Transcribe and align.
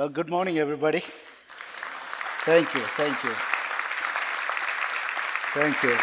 Well, 0.00 0.08
good 0.08 0.30
morning, 0.30 0.56
everybody. 0.56 1.00
Thank 2.46 2.72
you, 2.74 2.80
thank 2.80 3.22
you. 3.22 3.34
Thank 5.52 5.82
you. 5.82 5.94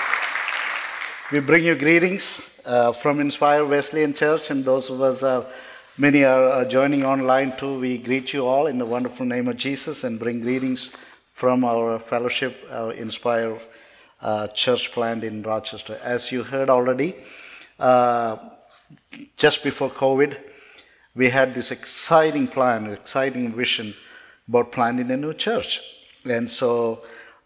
We 1.32 1.40
bring 1.44 1.64
you 1.64 1.74
greetings 1.74 2.62
uh, 2.64 2.92
from 2.92 3.20
Inspire 3.20 3.66
Wesleyan 3.66 4.14
Church, 4.14 4.52
and 4.52 4.64
those 4.64 4.92
of 4.92 5.02
us, 5.02 5.24
uh, 5.24 5.52
many 5.98 6.24
are 6.24 6.48
uh, 6.48 6.66
joining 6.66 7.06
online 7.06 7.58
too. 7.58 7.80
We 7.80 7.98
greet 7.98 8.34
you 8.34 8.46
all 8.46 8.68
in 8.68 8.78
the 8.78 8.86
wonderful 8.86 9.26
name 9.26 9.48
of 9.48 9.58
Jesus 9.58 10.04
and 10.04 10.20
bring 10.20 10.42
greetings 10.42 10.96
from 11.30 11.64
our 11.64 11.98
fellowship, 11.98 12.68
our 12.72 12.92
Inspire 12.92 13.58
uh, 14.22 14.46
church 14.50 14.92
plant 14.92 15.24
in 15.24 15.42
Rochester. 15.42 15.98
As 16.04 16.32
you 16.32 16.44
heard 16.44 16.70
already, 16.70 17.16
uh, 17.80 18.38
just 19.38 19.64
before 19.64 19.90
COVID, 19.90 20.38
we 21.18 21.30
had 21.30 21.54
this 21.54 21.72
exciting 21.72 22.48
plan, 22.48 22.94
exciting 22.94 23.52
vision 23.52 23.94
about 24.48 24.72
planting 24.72 25.10
a 25.12 25.18
new 25.18 25.34
church. 25.34 25.82
And 26.30 26.50
so 26.50 27.02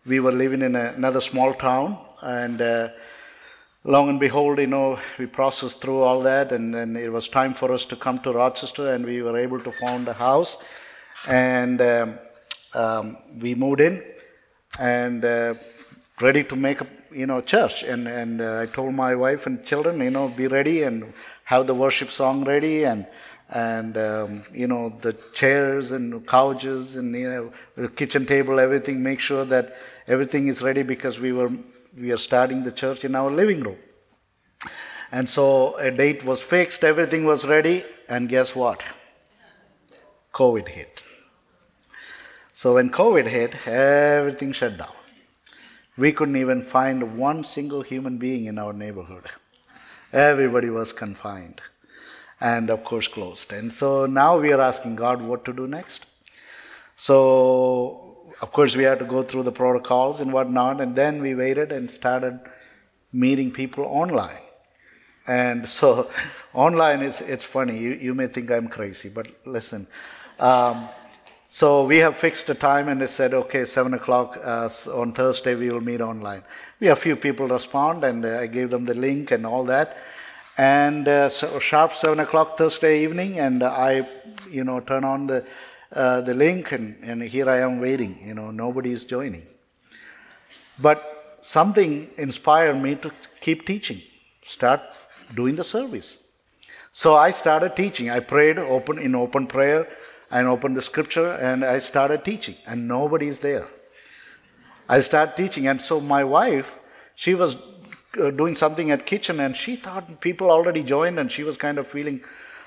we 0.05 0.19
were 0.19 0.33
living 0.33 0.61
in 0.61 0.75
another 0.75 1.21
small 1.21 1.53
town, 1.53 1.97
and 2.21 2.61
uh, 2.61 2.89
long 3.85 4.09
and 4.09 4.19
behold, 4.19 4.59
you 4.59 4.67
know, 4.67 4.99
we 5.17 5.25
processed 5.25 5.81
through 5.81 6.01
all 6.01 6.19
that, 6.21 6.51
and 6.51 6.75
then 6.75 6.97
it 6.97 7.11
was 7.11 7.29
time 7.29 7.53
for 7.53 7.71
us 7.71 7.85
to 7.85 7.95
come 7.95 8.19
to 8.19 8.33
Rochester, 8.33 8.93
and 8.93 9.05
we 9.05 9.21
were 9.21 9.37
able 9.37 9.61
to 9.61 9.71
found 9.71 10.07
a 10.07 10.13
house, 10.13 10.63
and 11.29 11.81
um, 11.81 12.19
um, 12.75 13.17
we 13.39 13.55
moved 13.55 13.79
in, 13.79 14.03
and 14.79 15.23
uh, 15.23 15.53
ready 16.19 16.43
to 16.43 16.55
make 16.55 16.81
a 16.81 16.87
you 17.11 17.25
know 17.25 17.41
church, 17.41 17.83
and 17.83 18.07
and 18.07 18.41
uh, 18.41 18.61
I 18.61 18.65
told 18.65 18.93
my 18.95 19.15
wife 19.15 19.45
and 19.47 19.63
children, 19.63 20.01
you 20.01 20.11
know, 20.11 20.27
be 20.27 20.47
ready 20.47 20.83
and 20.83 21.13
have 21.45 21.67
the 21.67 21.75
worship 21.75 22.09
song 22.09 22.43
ready, 22.43 22.85
and 22.85 23.05
and 23.51 23.97
um, 23.97 24.43
you 24.53 24.67
know 24.67 24.89
the 25.01 25.13
chairs 25.33 25.91
and 25.91 26.25
couches 26.25 26.95
and 26.95 27.13
you 27.15 27.29
know 27.29 27.51
the 27.75 27.89
kitchen 27.89 28.25
table, 28.25 28.59
everything. 28.59 29.03
Make 29.03 29.19
sure 29.19 29.45
that 29.45 29.75
everything 30.07 30.47
is 30.47 30.61
ready 30.61 30.83
because 30.83 31.19
we 31.19 31.33
were 31.33 31.51
we 31.97 32.11
are 32.11 32.17
starting 32.17 32.63
the 32.63 32.71
church 32.71 33.03
in 33.03 33.15
our 33.15 33.29
living 33.29 33.61
room. 33.61 33.77
And 35.11 35.27
so 35.27 35.75
a 35.77 35.91
date 35.91 36.23
was 36.23 36.41
fixed, 36.41 36.85
everything 36.85 37.25
was 37.25 37.45
ready, 37.45 37.83
and 38.07 38.29
guess 38.29 38.55
what? 38.55 38.81
COVID 40.33 40.69
hit. 40.69 41.05
So 42.53 42.75
when 42.75 42.89
COVID 42.89 43.27
hit, 43.27 43.67
everything 43.67 44.53
shut 44.53 44.77
down. 44.77 44.93
We 45.97 46.13
couldn't 46.13 46.37
even 46.37 46.63
find 46.63 47.17
one 47.17 47.43
single 47.43 47.81
human 47.81 48.17
being 48.17 48.45
in 48.45 48.57
our 48.57 48.71
neighborhood. 48.71 49.25
Everybody 50.13 50.69
was 50.69 50.93
confined 50.93 51.61
and, 52.41 52.69
of 52.69 52.83
course, 52.83 53.07
closed. 53.07 53.53
And 53.53 53.71
so 53.71 54.07
now 54.07 54.39
we 54.39 54.51
are 54.51 54.59
asking 54.59 54.95
God 54.95 55.21
what 55.21 55.45
to 55.45 55.53
do 55.53 55.67
next. 55.67 56.07
So, 56.95 58.33
of 58.41 58.51
course, 58.51 58.75
we 58.75 58.83
had 58.83 58.99
to 58.99 59.05
go 59.05 59.21
through 59.21 59.43
the 59.43 59.51
protocols 59.51 60.21
and 60.21 60.33
whatnot, 60.33 60.81
and 60.81 60.95
then 60.95 61.21
we 61.21 61.35
waited 61.35 61.71
and 61.71 61.89
started 61.89 62.39
meeting 63.13 63.51
people 63.51 63.85
online. 63.85 64.41
And 65.27 65.67
so, 65.69 66.09
online, 66.53 67.01
it's, 67.01 67.21
it's 67.21 67.45
funny. 67.45 67.77
You, 67.77 67.91
you 67.91 68.13
may 68.15 68.27
think 68.27 68.49
I'm 68.51 68.67
crazy, 68.67 69.09
but 69.13 69.27
listen. 69.45 69.85
Um, 70.39 70.89
so 71.53 71.85
we 71.85 71.97
have 71.97 72.15
fixed 72.15 72.49
a 72.49 72.55
time 72.55 72.87
and 72.87 73.01
they 73.01 73.07
said, 73.07 73.33
okay, 73.33 73.65
7 73.65 73.93
o'clock 73.93 74.39
uh, 74.41 74.69
on 74.95 75.11
Thursday 75.11 75.53
we 75.53 75.69
will 75.69 75.81
meet 75.81 75.99
online. 75.99 76.43
We 76.79 76.87
have 76.87 76.97
few 76.97 77.17
people 77.17 77.45
respond 77.45 78.05
and 78.05 78.23
uh, 78.25 78.39
I 78.39 78.47
gave 78.47 78.69
them 78.69 78.85
the 78.85 78.93
link 78.93 79.31
and 79.31 79.45
all 79.45 79.65
that. 79.65 79.97
And 80.57 81.07
uh, 81.07 81.29
so 81.29 81.59
sharp 81.59 81.93
7 81.93 82.19
o'clock 82.19 82.57
Thursday 82.57 83.03
evening 83.03 83.39
and 83.39 83.63
I, 83.63 84.07
you 84.49 84.63
know, 84.63 84.79
turn 84.79 85.03
on 85.03 85.27
the, 85.27 85.45
uh, 85.93 86.21
the 86.21 86.33
link 86.33 86.71
and, 86.71 86.97
and 87.03 87.23
here 87.23 87.49
I 87.49 87.59
am 87.59 87.79
waiting, 87.79 88.19
you 88.25 88.33
know, 88.33 88.51
nobody 88.51 88.91
is 88.91 89.05
joining. 89.05 89.43
But 90.79 91.37
something 91.41 92.09
inspired 92.17 92.81
me 92.81 92.95
to 92.95 93.11
keep 93.39 93.65
teaching, 93.65 94.01
start 94.41 94.81
doing 95.35 95.55
the 95.55 95.63
service. 95.63 96.31
So 96.91 97.15
I 97.15 97.31
started 97.31 97.75
teaching. 97.75 98.09
I 98.09 98.19
prayed 98.19 98.59
open 98.59 98.99
in 98.99 99.15
open 99.15 99.47
prayer 99.47 99.87
and 100.29 100.47
opened 100.47 100.75
the 100.75 100.81
scripture 100.81 101.33
and 101.33 101.63
I 101.63 101.79
started 101.79 102.25
teaching, 102.25 102.55
and 102.67 102.87
nobody 102.87 103.27
is 103.27 103.39
there. 103.39 103.67
I 104.89 104.99
started 104.99 105.37
teaching, 105.37 105.67
and 105.67 105.79
so 105.79 106.01
my 106.01 106.23
wife, 106.23 106.79
she 107.15 107.33
was 107.33 107.55
doing 108.13 108.55
something 108.55 108.91
at 108.91 109.05
kitchen, 109.05 109.39
and 109.39 109.55
she 109.55 109.75
thought 109.75 110.21
people 110.21 110.49
already 110.49 110.83
joined, 110.83 111.19
and 111.19 111.31
she 111.31 111.43
was 111.43 111.57
kind 111.57 111.77
of 111.77 111.87
feeling 111.87 112.21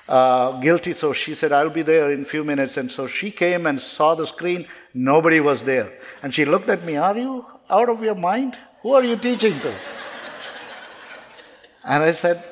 uh, 0.07 0.59
guilty. 0.59 0.93
So 0.93 1.13
she 1.13 1.35
said, 1.35 1.51
"I'll 1.51 1.69
be 1.69 1.81
there 1.81 2.11
in 2.11 2.21
a 2.21 2.25
few 2.25 2.43
minutes." 2.43 2.77
And 2.77 2.91
so 2.91 3.07
she 3.07 3.31
came 3.31 3.65
and 3.65 3.79
saw 3.79 4.15
the 4.15 4.25
screen. 4.25 4.67
Nobody 4.93 5.39
was 5.39 5.63
there, 5.63 5.89
and 6.23 6.33
she 6.33 6.45
looked 6.45 6.69
at 6.69 6.83
me. 6.83 6.97
Are 6.97 7.17
you 7.17 7.45
out 7.69 7.89
of 7.89 8.03
your 8.03 8.15
mind? 8.15 8.57
Who 8.81 8.93
are 8.93 9.03
you 9.03 9.17
teaching 9.17 9.59
to? 9.59 9.73
and 11.83 12.03
I 12.03 12.11
said, 12.11 12.43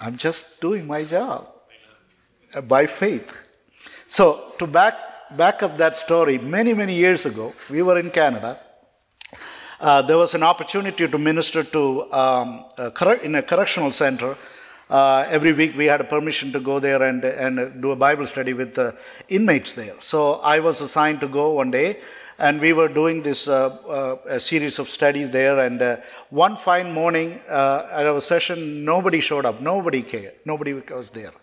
"I'm 0.00 0.16
just 0.16 0.60
doing 0.60 0.86
my 0.86 1.04
job 1.04 1.48
uh, 2.54 2.60
by 2.60 2.86
faith." 2.86 3.44
So, 4.06 4.52
to 4.58 4.66
back, 4.66 4.94
back 5.36 5.62
up 5.62 5.76
that 5.78 5.94
story, 5.94 6.38
many, 6.38 6.74
many 6.74 6.94
years 6.94 7.26
ago, 7.26 7.52
we 7.70 7.82
were 7.82 7.98
in 7.98 8.10
Canada. 8.10 8.58
Uh, 9.84 10.00
there 10.00 10.16
was 10.16 10.32
an 10.32 10.42
opportunity 10.42 11.06
to 11.06 11.18
minister 11.18 11.62
to 11.62 12.10
um, 12.10 12.64
a 12.78 13.22
in 13.22 13.34
a 13.34 13.42
correctional 13.42 13.90
center. 13.90 14.34
Uh, 14.88 15.26
every 15.28 15.52
week 15.52 15.76
we 15.76 15.84
had 15.84 16.00
a 16.00 16.04
permission 16.04 16.50
to 16.50 16.58
go 16.58 16.78
there 16.78 17.02
and, 17.02 17.22
and 17.22 17.82
do 17.82 17.90
a 17.90 17.96
Bible 17.96 18.26
study 18.26 18.54
with 18.54 18.74
the 18.74 18.96
inmates 19.28 19.74
there. 19.74 19.92
So 20.00 20.36
I 20.36 20.58
was 20.60 20.80
assigned 20.80 21.20
to 21.20 21.28
go 21.28 21.50
one 21.50 21.70
day, 21.70 21.98
and 22.38 22.62
we 22.62 22.72
were 22.72 22.88
doing 22.88 23.20
this 23.20 23.46
uh, 23.46 23.76
uh 24.26 24.38
series 24.38 24.78
of 24.78 24.88
studies 24.88 25.28
there. 25.30 25.58
And 25.58 25.82
uh, 25.82 25.96
one 26.30 26.56
fine 26.56 26.90
morning 26.90 27.38
uh, 27.46 27.86
at 27.92 28.06
our 28.06 28.22
session, 28.22 28.86
nobody 28.86 29.20
showed 29.20 29.44
up, 29.44 29.60
nobody 29.60 30.00
cared, 30.00 30.32
nobody 30.46 30.72
was 30.72 31.10
there. 31.10 31.34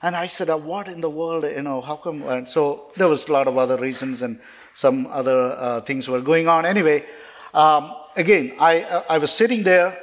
And 0.00 0.16
I 0.16 0.26
said, 0.26 0.48
what 0.48 0.88
in 0.88 1.02
the 1.02 1.10
world, 1.10 1.44
you 1.44 1.60
know, 1.60 1.82
how 1.82 1.96
come? 1.96 2.22
And 2.22 2.48
so 2.48 2.92
there 2.96 3.08
was 3.08 3.28
a 3.28 3.32
lot 3.32 3.46
of 3.46 3.58
other 3.58 3.76
reasons 3.76 4.22
and 4.22 4.40
some 4.72 5.06
other 5.08 5.54
uh, 5.58 5.80
things 5.80 6.08
were 6.08 6.22
going 6.22 6.48
on. 6.48 6.64
Anyway, 6.64 7.04
um, 7.54 7.94
again, 8.16 8.54
I, 8.58 8.82
uh, 8.82 9.02
I 9.08 9.18
was 9.18 9.32
sitting 9.32 9.62
there 9.62 9.98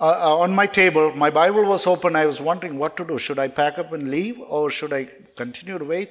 uh, 0.00 0.04
uh, 0.04 0.38
on 0.38 0.54
my 0.54 0.66
table. 0.66 1.12
My 1.16 1.30
Bible 1.30 1.64
was 1.64 1.86
open. 1.86 2.14
I 2.14 2.26
was 2.26 2.40
wondering 2.40 2.78
what 2.78 2.96
to 2.98 3.04
do. 3.04 3.18
Should 3.18 3.38
I 3.38 3.48
pack 3.48 3.78
up 3.78 3.92
and 3.92 4.10
leave 4.10 4.38
or 4.40 4.70
should 4.70 4.92
I 4.92 5.08
continue 5.36 5.78
to 5.78 5.84
wait? 5.84 6.10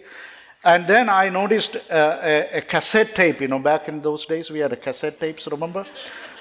And 0.63 0.85
then 0.87 1.07
I 1.07 1.29
noticed 1.29 1.77
uh, 1.89 2.19
a, 2.21 2.57
a, 2.57 2.61
cassette 2.61 3.15
tape. 3.15 3.39
You 3.39 3.47
know, 3.47 3.59
back 3.59 3.87
in 3.87 4.01
those 4.01 4.25
days, 4.25 4.51
we 4.51 4.59
had 4.59 4.73
a 4.73 4.75
cassette 4.75 5.19
tapes, 5.19 5.47
remember? 5.47 5.85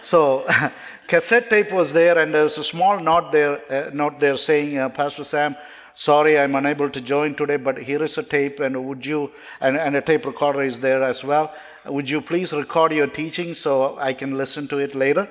So, 0.01 0.45
cassette 1.07 1.49
tape 1.49 1.71
was 1.71 1.93
there, 1.93 2.19
and 2.19 2.35
there 2.35 2.43
was 2.43 2.59
a 2.59 2.65
small 2.65 2.99
note 2.99 3.31
there, 3.31 3.61
uh, 3.71 3.91
note 3.93 4.19
there 4.19 4.37
saying, 4.37 4.91
Pastor 4.91 5.23
Sam, 5.23 5.55
sorry 5.99 6.39
i'm 6.39 6.55
unable 6.57 6.91
to 6.91 7.01
join 7.01 7.35
today 7.35 7.57
but 7.57 7.79
here 7.79 8.03
is 8.03 8.19
a 8.19 8.23
tape 8.23 8.61
and 8.61 8.77
would 8.87 9.05
you 9.05 9.33
and, 9.63 9.79
and 9.79 9.97
a 9.97 10.01
tape 10.03 10.27
recorder 10.27 10.63
is 10.63 10.79
there 10.79 11.03
as 11.03 11.25
well 11.25 11.55
would 11.89 12.09
you 12.09 12.21
please 12.21 12.53
record 12.53 12.93
your 12.93 13.07
teaching 13.07 13.55
so 13.55 13.97
i 13.99 14.13
can 14.13 14.37
listen 14.37 14.69
to 14.69 14.79
it 14.79 14.95
later? 14.95 15.29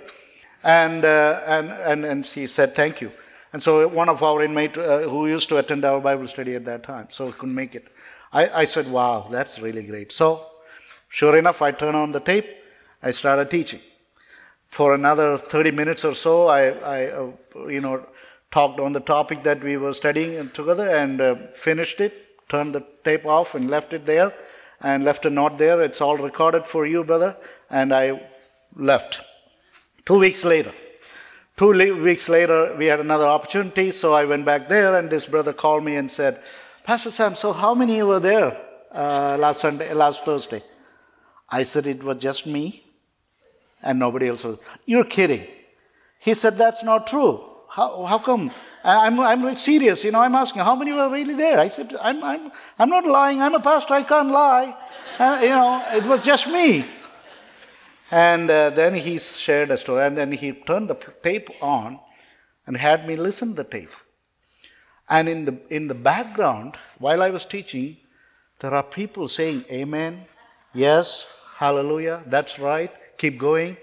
And 0.64 1.06
uh, 1.06 1.42
and, 1.46 1.72
and 1.72 2.06
and 2.06 2.26
she 2.26 2.48
said 2.48 2.74
thank 2.74 3.00
you. 3.00 3.12
And 3.54 3.62
so 3.62 3.88
one 3.88 4.10
of 4.10 4.24
our 4.24 4.42
inmate 4.42 4.78
uh, 4.78 5.02
who 5.02 5.28
used 5.28 5.48
to 5.50 5.58
attend 5.58 5.86
our 5.86 6.02
bible 6.02 6.28
study 6.28 6.56
at 6.56 6.66
that 6.66 6.84
time 6.84 7.08
so 7.10 7.32
couldn't 7.32 7.54
make 7.56 7.76
it. 7.76 7.88
I, 8.34 8.62
I 8.62 8.64
said 8.66 8.90
wow 8.92 9.28
that's 9.30 9.62
really 9.62 9.84
great. 9.84 10.12
So 10.12 10.46
sure 11.10 11.38
enough 11.38 11.62
i 11.62 11.72
turned 11.72 11.96
on 11.96 12.12
the 12.12 12.20
tape. 12.20 12.48
I 13.04 13.12
started 13.12 13.52
teaching. 13.52 13.82
For 14.70 14.94
another 14.96 15.38
30 15.38 15.72
minutes 15.72 16.04
or 16.04 16.16
so 16.16 16.48
i, 16.48 16.62
I 16.96 17.08
uh, 17.12 17.32
you 17.68 17.82
know 17.82 18.06
talked 18.52 18.80
on 18.80 18.94
the 18.94 19.02
topic 19.02 19.44
that 19.44 19.64
we 19.64 19.78
were 19.78 19.94
studying 19.94 20.50
together 20.50 20.88
and 20.88 21.22
uh, 21.22 21.36
finished 21.54 22.00
it, 22.02 22.48
turned 22.48 22.74
the 22.74 22.84
tape 23.04 23.26
off 23.26 23.54
and 23.56 23.70
left 23.70 23.94
it 23.94 24.06
there 24.06 24.34
and 24.86 25.04
left 25.04 25.26
a 25.26 25.32
note 25.32 25.58
there. 25.58 25.82
It's 25.82 26.00
all 26.00 26.16
recorded 26.16 26.68
for 26.68 26.86
you, 26.86 27.04
brother. 27.04 27.36
And 27.72 27.92
I 27.92 28.22
left. 28.76 29.20
Two 30.06 30.20
weeks 30.20 30.46
later, 30.46 30.72
two 31.58 31.72
weeks 32.04 32.30
later, 32.30 32.76
we 32.78 32.86
had 32.86 33.00
another 33.00 33.26
opportunity. 33.26 33.90
So 33.90 34.14
I 34.14 34.26
went 34.26 34.46
back 34.46 34.70
there, 34.70 34.96
and 35.00 35.10
this 35.10 35.26
brother 35.26 35.54
called 35.54 35.84
me 35.84 35.96
and 35.96 36.10
said, 36.10 36.40
Pastor 36.84 37.10
Sam, 37.10 37.34
so 37.34 37.52
how 37.52 37.74
many 37.74 38.04
were 38.04 38.20
there 38.20 38.56
uh, 38.92 39.38
last 39.40 39.62
Sunday, 39.62 39.92
last 39.92 40.24
Thursday? 40.24 40.62
I 41.50 41.64
said 41.64 41.88
it 41.88 42.04
was 42.04 42.18
just 42.18 42.46
me, 42.46 42.84
and 43.82 43.98
nobody 43.98 44.28
else 44.28 44.44
was. 44.44 44.60
You're 44.86 45.06
kidding. 45.06 45.48
He 46.20 46.36
said 46.36 46.58
that's 46.58 46.84
not 46.84 47.08
true. 47.08 47.44
How, 47.76 48.06
how 48.06 48.20
come? 48.20 48.50
I'm, 48.86 49.20
I'm 49.20 49.56
serious, 49.56 50.02
you 50.06 50.12
know, 50.12 50.22
I'm 50.22 50.34
asking, 50.34 50.62
how 50.62 50.76
many 50.76 50.94
were 50.94 51.10
really 51.10 51.34
there? 51.34 51.60
I 51.60 51.68
said, 51.68 51.94
I'm, 52.02 52.24
I'm, 52.24 52.50
I'm 52.80 52.90
not 52.90 53.06
lying, 53.06 53.42
I'm 53.42 53.54
a 53.54 53.60
pastor, 53.60 53.96
I 53.96 54.04
can't 54.04 54.32
lie. 54.32 54.74
And, 55.20 55.44
you 55.44 55.50
know, 55.50 55.84
it 55.92 56.06
was 56.06 56.24
just 56.24 56.48
me. 56.48 56.86
And 58.12 58.50
uh, 58.50 58.70
then 58.70 58.94
he 58.94 59.20
shared 59.20 59.72
a 59.72 59.78
story, 59.78 60.06
and 60.06 60.18
then 60.18 60.32
he 60.32 60.54
turned 60.54 60.90
the 60.90 60.96
tape 61.22 61.50
on 61.62 62.00
and 62.66 62.78
had 62.78 63.06
me 63.06 63.18
listen 63.18 63.50
to 63.50 63.56
the 63.56 63.64
tape. 63.66 63.92
And 65.10 65.28
in 65.28 65.44
the, 65.44 65.60
in 65.70 65.90
the 65.90 65.96
background, 65.96 66.78
while 67.00 67.22
I 67.22 67.30
was 67.30 67.44
teaching, 67.46 67.98
There 68.60 68.74
are 68.74 68.84
people 68.84 69.28
saying, 69.28 69.66
Amen, 69.70 70.20
yes, 70.74 71.28
hallelujah, 71.58 72.24
that's 72.28 72.58
right, 72.58 72.92
keep 73.18 73.38
going. 73.38 73.76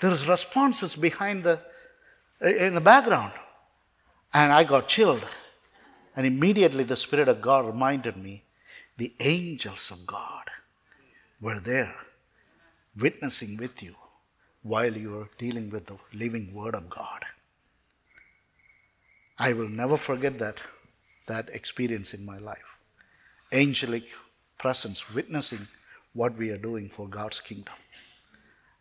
There's 0.00 0.26
responses 0.26 0.96
behind 0.96 1.42
the, 1.42 1.60
in 2.40 2.74
the 2.74 2.80
background. 2.80 3.32
And 4.32 4.52
I 4.52 4.64
got 4.64 4.88
chilled. 4.88 5.26
And 6.14 6.26
immediately 6.26 6.84
the 6.84 6.96
Spirit 6.96 7.28
of 7.28 7.40
God 7.40 7.66
reminded 7.66 8.16
me 8.16 8.44
the 8.96 9.14
angels 9.20 9.90
of 9.90 10.06
God 10.06 10.44
were 11.40 11.60
there 11.60 11.94
witnessing 12.98 13.56
with 13.58 13.82
you 13.82 13.94
while 14.62 14.96
you 14.96 15.12
were 15.12 15.28
dealing 15.38 15.70
with 15.70 15.86
the 15.86 15.96
living 16.14 16.52
Word 16.54 16.74
of 16.74 16.88
God. 16.88 17.24
I 19.38 19.52
will 19.52 19.68
never 19.68 19.96
forget 19.96 20.38
that, 20.38 20.56
that 21.26 21.50
experience 21.50 22.14
in 22.14 22.24
my 22.24 22.38
life. 22.38 22.78
Angelic 23.52 24.04
presence 24.58 25.14
witnessing 25.14 25.66
what 26.14 26.34
we 26.36 26.50
are 26.50 26.56
doing 26.56 26.88
for 26.88 27.06
God's 27.06 27.40
kingdom. 27.40 27.74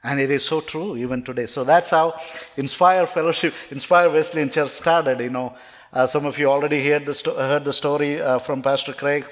And 0.06 0.20
it 0.20 0.30
is 0.30 0.46
so 0.46 0.62
true 0.62 0.96
even 0.98 1.24
today. 1.24 1.48
So 1.48 1.64
that's 1.64 1.90
how 1.90 2.14
Inspire 2.58 3.08
Fellowship, 3.08 3.56
Inspire 3.72 4.08
Wesleyan 4.12 4.52
Church 4.52 4.70
started. 4.70 5.20
You 5.20 5.32
know, 5.32 5.56
uh, 5.92 6.06
some 6.06 6.28
of 6.28 6.38
you 6.38 6.46
already 6.46 6.88
heard 6.88 7.08
the, 7.08 7.14
sto- 7.16 7.36
heard 7.36 7.66
the 7.66 7.74
story 7.74 8.22
uh, 8.22 8.38
from 8.38 8.62
Pastor 8.62 8.94
Craig. 8.94 9.26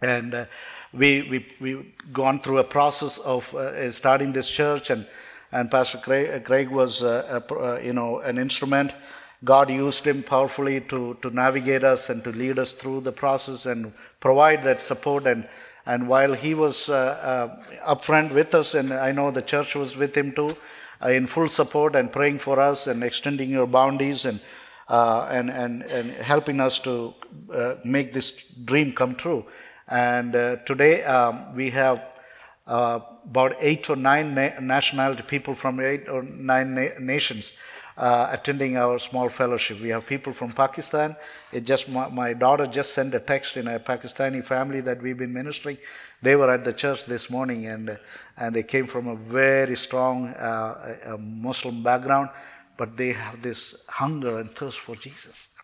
And 0.00 0.34
uh, 0.34 0.44
we, 0.92 1.22
we, 1.22 1.46
we 1.60 1.94
gone 2.12 2.38
through 2.38 2.58
a 2.58 2.64
process 2.64 3.18
of 3.18 3.52
uh, 3.56 3.90
starting 3.90 4.30
this 4.30 4.48
church 4.48 4.90
and, 4.90 5.04
and 5.50 5.68
Pastor 5.68 5.98
Craig, 5.98 6.30
uh, 6.30 6.46
Craig 6.46 6.68
was, 6.68 7.02
uh, 7.02 7.40
a, 7.50 7.84
you 7.84 7.92
know, 7.92 8.20
an 8.20 8.38
instrument. 8.38 8.94
God 9.42 9.68
used 9.68 10.06
him 10.06 10.22
powerfully 10.22 10.80
to, 10.82 11.18
to 11.22 11.30
navigate 11.30 11.82
us 11.82 12.08
and 12.08 12.22
to 12.22 12.30
lead 12.30 12.60
us 12.60 12.72
through 12.72 13.00
the 13.00 13.12
process 13.12 13.66
and 13.66 13.92
provide 14.20 14.62
that 14.62 14.80
support. 14.80 15.26
And, 15.26 15.48
and 15.88 16.06
while 16.06 16.34
he 16.34 16.54
was 16.54 16.88
uh, 16.88 16.94
uh, 16.94 17.94
upfront 17.94 18.32
with 18.32 18.54
us, 18.54 18.74
and 18.74 18.92
I 18.92 19.10
know 19.10 19.30
the 19.30 19.42
church 19.42 19.74
was 19.74 19.96
with 19.96 20.14
him 20.14 20.32
too, 20.32 20.50
uh, 21.02 21.08
in 21.08 21.26
full 21.26 21.48
support 21.48 21.96
and 21.96 22.12
praying 22.12 22.38
for 22.38 22.60
us 22.60 22.86
and 22.86 23.02
extending 23.02 23.50
your 23.50 23.66
boundaries 23.66 24.26
and, 24.26 24.38
and, 24.88 25.50
and, 25.50 25.82
and 25.82 26.10
helping 26.12 26.60
us 26.60 26.78
to 26.80 27.14
make 27.84 28.12
this 28.12 28.48
dream 28.64 28.92
come 28.92 29.14
true. 29.14 29.46
And 29.88 30.36
uh, 30.36 30.56
today 30.66 31.02
um, 31.04 31.54
we 31.54 31.70
have 31.70 32.04
uh, 32.66 33.00
about 33.24 33.56
eight 33.60 33.88
or 33.88 33.96
nine 33.96 34.34
na- 34.34 34.60
nationality 34.60 35.22
people 35.22 35.54
from 35.54 35.80
eight 35.80 36.08
or 36.08 36.22
nine 36.22 36.74
na- 36.74 36.98
nations 37.00 37.54
uh, 37.98 38.28
attending 38.30 38.76
our 38.76 38.96
small 38.98 39.28
fellowship. 39.28 39.80
We 39.80 39.88
have 39.88 40.06
people 40.06 40.32
from 40.32 40.52
Pakistan. 40.52 41.16
It 41.52 41.66
just 41.66 41.88
my, 41.88 42.08
my, 42.08 42.32
daughter 42.32 42.66
just 42.66 42.94
sent 42.94 43.12
a 43.14 43.18
text 43.18 43.56
in 43.56 43.66
a 43.66 43.80
Pakistani 43.80 44.44
family 44.44 44.80
that 44.82 45.02
we've 45.02 45.18
been 45.18 45.32
ministering. 45.32 45.76
They 46.22 46.36
were 46.36 46.48
at 46.48 46.64
the 46.64 46.72
church 46.72 47.06
this 47.06 47.28
morning, 47.28 47.66
and 47.66 47.98
and 48.36 48.54
they 48.54 48.62
came 48.62 48.86
from 48.86 49.08
a 49.08 49.16
very 49.16 49.76
strong 49.76 50.28
uh, 50.28 51.16
Muslim 51.18 51.82
background, 51.82 52.30
but 52.76 52.96
they 52.96 53.12
have 53.12 53.42
this 53.42 53.84
hunger 53.88 54.38
and 54.38 54.50
thirst 54.50 54.78
for 54.78 54.94
Jesus. 54.94 55.56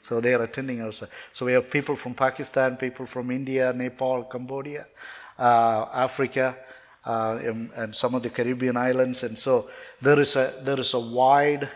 So 0.00 0.20
they 0.20 0.34
are 0.34 0.42
attending 0.42 0.80
us. 0.80 1.04
So 1.32 1.46
we 1.46 1.52
have 1.52 1.70
people 1.70 1.94
from 1.94 2.14
Pakistan, 2.14 2.76
people 2.76 3.06
from 3.06 3.30
India, 3.30 3.72
Nepal, 3.72 4.24
Cambodia, 4.24 4.86
uh, 5.38 5.86
Africa, 5.92 6.56
uh, 7.08 7.40
and, 7.42 7.70
and, 7.74 7.96
some 7.96 8.14
of 8.14 8.22
the 8.22 8.28
Caribbean 8.30 8.76
islands. 8.76 9.22
And 9.24 9.36
so 9.36 9.68
there 10.02 10.20
is 10.20 10.36
a 10.36 10.52
there 10.62 10.78
is 10.78 10.92
a 10.94 11.00
wide 11.00 11.68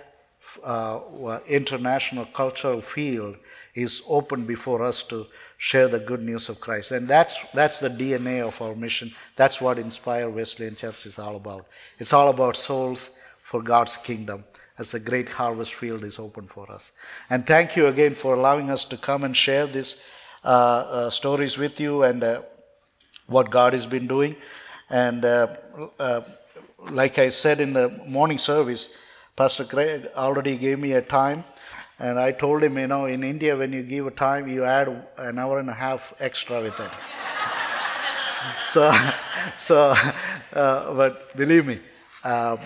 uh, 0.63 1.01
international 1.49 2.27
cultural 2.27 2.81
field 2.81 3.37
is 3.75 4.03
open 4.09 4.45
before 4.45 4.83
us 4.83 5.03
to 5.05 5.27
share 5.57 5.89
the 5.89 5.99
good 5.99 6.23
news 6.23 6.49
of 6.51 6.61
Christ. 6.61 6.91
And 6.91 7.09
that's 7.09 7.51
that's 7.53 7.81
the 7.81 7.89
DNA 7.89 8.47
of 8.47 8.61
our 8.61 8.75
mission. 8.75 9.11
That's 9.37 9.61
what 9.61 9.79
Inspire 9.79 10.29
Wesleyan 10.29 10.77
Church 10.77 11.07
is 11.07 11.19
all 11.19 11.37
about. 11.37 11.67
It's 11.99 12.13
all 12.13 12.29
about 12.29 12.57
souls 12.57 13.19
for 13.43 13.63
God's 13.63 13.97
kingdom 13.97 14.45
as 14.79 14.91
the 14.91 15.01
great 15.01 15.29
harvest 15.29 15.75
field 15.75 16.05
is 16.05 16.19
open 16.19 16.47
for 16.47 16.71
us. 16.71 16.93
And 17.31 17.47
thank 17.47 17.77
you 17.77 17.87
again 17.87 18.15
for 18.15 18.35
allowing 18.35 18.71
us 18.71 18.85
to 18.87 18.97
come 18.97 19.25
and 19.25 19.37
share 19.37 19.67
these 19.67 20.09
uh, 20.45 20.49
uh, 20.49 21.11
stories 21.11 21.57
with 21.57 21.81
you 21.81 22.03
and 22.03 22.23
uh, 22.23 22.43
what 23.29 23.51
God 23.51 23.73
has 23.73 23.87
been 23.87 24.07
doing. 24.07 24.35
And 24.93 25.25
uh, 25.25 25.57
uh, 25.99 26.21
like 26.91 27.19
I 27.19 27.31
said 27.31 27.61
in 27.61 27.73
the 27.73 27.89
morning 28.07 28.37
service, 28.37 29.03
Pastor 29.35 29.65
Craig 29.65 30.07
already 30.15 30.57
gave 30.57 30.79
me 30.79 30.93
a 30.93 31.01
time. 31.01 31.45
And 31.99 32.19
I 32.19 32.33
told 32.33 32.63
him, 32.63 32.77
you 32.77 32.87
know, 32.87 33.07
in 33.07 33.25
India, 33.25 33.57
when 33.57 33.73
you 33.73 33.83
give 33.83 34.07
a 34.07 34.11
time, 34.11 34.49
you 34.49 34.65
add 34.65 34.89
an 35.17 35.39
hour 35.39 35.59
and 35.59 35.71
a 35.71 35.75
half 35.75 36.13
extra 36.21 36.61
with 36.61 36.79
it. 36.79 36.91
so, 38.67 38.93
so 39.57 39.95
uh, 40.53 40.95
but 40.95 41.35
believe 41.37 41.67
me, 41.67 41.79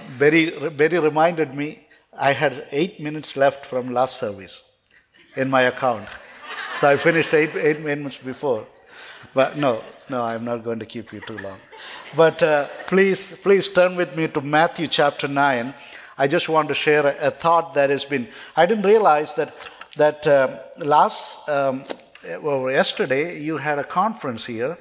very, 0.08 0.50
very 0.50 0.98
reminded 0.98 1.54
me 1.54 1.86
I 2.18 2.32
had 2.32 2.66
eight 2.72 2.98
minutes 2.98 3.36
left 3.36 3.64
from 3.64 3.92
last 3.92 4.18
service 4.18 4.78
in 5.36 5.48
my 5.48 5.62
account. 5.62 6.08
So 6.74 6.88
I 6.88 6.96
finished 6.96 7.34
eight, 7.34 7.54
eight 7.54 7.80
minutes 7.80 8.18
before. 8.18 8.66
But 9.36 9.58
no, 9.58 9.84
no, 10.08 10.22
I'm 10.22 10.46
not 10.46 10.64
going 10.64 10.78
to 10.78 10.86
keep 10.86 11.12
you 11.12 11.20
too 11.20 11.36
long. 11.36 11.58
But 12.16 12.42
uh, 12.42 12.68
please, 12.86 13.38
please 13.42 13.70
turn 13.70 13.94
with 13.94 14.16
me 14.16 14.28
to 14.28 14.40
Matthew 14.40 14.86
chapter 14.86 15.28
9. 15.28 15.74
I 16.16 16.26
just 16.26 16.48
want 16.48 16.68
to 16.68 16.74
share 16.74 17.06
a, 17.06 17.28
a 17.28 17.30
thought 17.30 17.74
that 17.74 17.90
has 17.90 18.06
been, 18.06 18.28
I 18.56 18.64
didn't 18.64 18.86
realize 18.86 19.34
that, 19.34 19.70
that 19.98 20.26
uh, 20.26 20.60
last, 20.78 21.46
um, 21.50 21.84
well, 22.40 22.70
yesterday 22.70 23.38
you 23.38 23.58
had 23.58 23.78
a 23.78 23.84
conference 23.84 24.46
here 24.46 24.78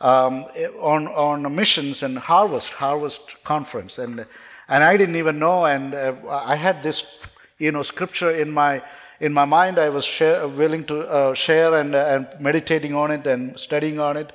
um, 0.00 0.46
on, 0.80 1.06
on 1.06 1.54
missions 1.54 2.02
and 2.02 2.18
harvest, 2.18 2.72
harvest 2.72 3.44
conference. 3.44 3.98
And 3.98 4.26
and 4.68 4.82
I 4.82 4.96
didn't 4.96 5.16
even 5.16 5.38
know. 5.38 5.66
And 5.66 5.94
uh, 5.94 6.14
I 6.28 6.56
had 6.56 6.82
this, 6.82 7.22
you 7.58 7.70
know, 7.70 7.82
scripture 7.82 8.30
in 8.30 8.50
my 8.50 8.82
in 9.22 9.32
my 9.32 9.46
mind. 9.46 9.78
I 9.78 9.88
was 9.88 10.04
share, 10.04 10.46
willing 10.46 10.84
to 10.84 10.98
uh, 11.00 11.32
share 11.32 11.74
and, 11.80 11.94
uh, 11.94 12.04
and 12.14 12.40
meditating 12.40 12.94
on 12.94 13.10
it 13.10 13.26
and 13.26 13.58
studying 13.58 13.98
on 13.98 14.16
it, 14.16 14.32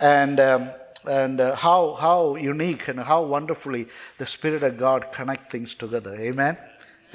and. 0.00 0.40
Um, 0.40 0.70
and 1.08 1.40
uh, 1.40 1.54
how 1.56 1.94
how 1.94 2.34
unique 2.34 2.88
and 2.88 3.00
how 3.00 3.22
wonderfully 3.22 3.88
the 4.18 4.26
spirit 4.26 4.62
of 4.62 4.76
god 4.76 5.10
connect 5.14 5.50
things 5.50 5.74
together 5.74 6.14
amen 6.14 6.58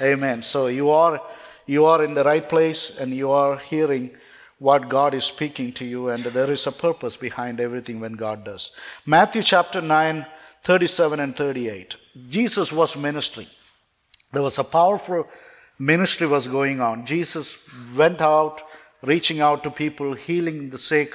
amen 0.00 0.42
so 0.42 0.66
you 0.66 0.90
are 0.90 1.20
you 1.66 1.84
are 1.84 2.02
in 2.02 2.12
the 2.12 2.24
right 2.24 2.48
place 2.48 2.98
and 2.98 3.14
you 3.14 3.30
are 3.30 3.56
hearing 3.58 4.10
what 4.58 4.88
god 4.88 5.14
is 5.14 5.22
speaking 5.22 5.70
to 5.72 5.84
you 5.84 6.08
and 6.08 6.20
there 6.24 6.50
is 6.50 6.66
a 6.66 6.72
purpose 6.72 7.16
behind 7.16 7.60
everything 7.60 8.00
when 8.00 8.14
god 8.14 8.44
does 8.44 8.72
matthew 9.06 9.40
chapter 9.40 9.80
9 9.80 10.26
37 10.66 11.20
and 11.20 11.36
38. 11.36 11.94
Jesus 12.28 12.72
was 12.72 12.96
ministering. 12.96 13.46
There 14.32 14.42
was 14.42 14.58
a 14.58 14.64
powerful 14.64 15.28
ministry 15.78 16.26
was 16.26 16.46
going 16.46 16.80
on. 16.80 17.04
Jesus 17.06 17.68
went 17.96 18.20
out, 18.20 18.62
reaching 19.02 19.40
out 19.40 19.62
to 19.64 19.70
people, 19.70 20.14
healing 20.14 20.70
the 20.70 20.78
sick, 20.78 21.12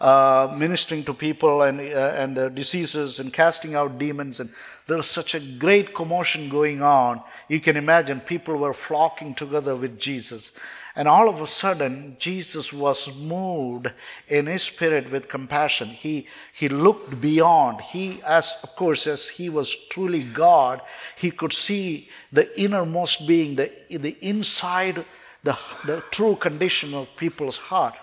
uh, 0.00 0.54
ministering 0.58 1.04
to 1.04 1.14
people 1.14 1.62
and, 1.62 1.80
uh, 1.80 2.14
and 2.16 2.36
the 2.36 2.50
diseases 2.50 3.20
and 3.20 3.32
casting 3.32 3.74
out 3.74 3.98
demons. 3.98 4.40
And 4.40 4.50
there 4.86 4.96
was 4.96 5.06
such 5.06 5.34
a 5.34 5.40
great 5.40 5.94
commotion 5.94 6.48
going 6.48 6.82
on. 6.82 7.22
You 7.48 7.60
can 7.60 7.76
imagine 7.76 8.20
people 8.20 8.56
were 8.56 8.72
flocking 8.72 9.34
together 9.34 9.76
with 9.76 9.98
Jesus. 9.98 10.58
And 10.94 11.08
all 11.08 11.28
of 11.28 11.40
a 11.40 11.46
sudden, 11.46 12.16
Jesus 12.18 12.72
was 12.72 13.16
moved 13.16 13.90
in 14.28 14.46
his 14.46 14.62
spirit 14.62 15.10
with 15.10 15.28
compassion. 15.28 15.88
He, 15.88 16.26
he 16.52 16.68
looked 16.68 17.20
beyond. 17.20 17.80
He, 17.80 18.20
as 18.26 18.60
of 18.62 18.76
course, 18.76 19.06
as 19.06 19.28
he 19.28 19.48
was 19.48 19.74
truly 19.88 20.22
God, 20.22 20.82
he 21.16 21.30
could 21.30 21.52
see 21.52 22.10
the 22.30 22.48
innermost 22.60 23.26
being, 23.26 23.56
the, 23.56 23.72
the 23.90 24.16
inside, 24.20 25.04
the, 25.42 25.58
the 25.86 26.02
true 26.10 26.36
condition 26.36 26.92
of 26.92 27.16
people's 27.16 27.56
heart 27.56 27.94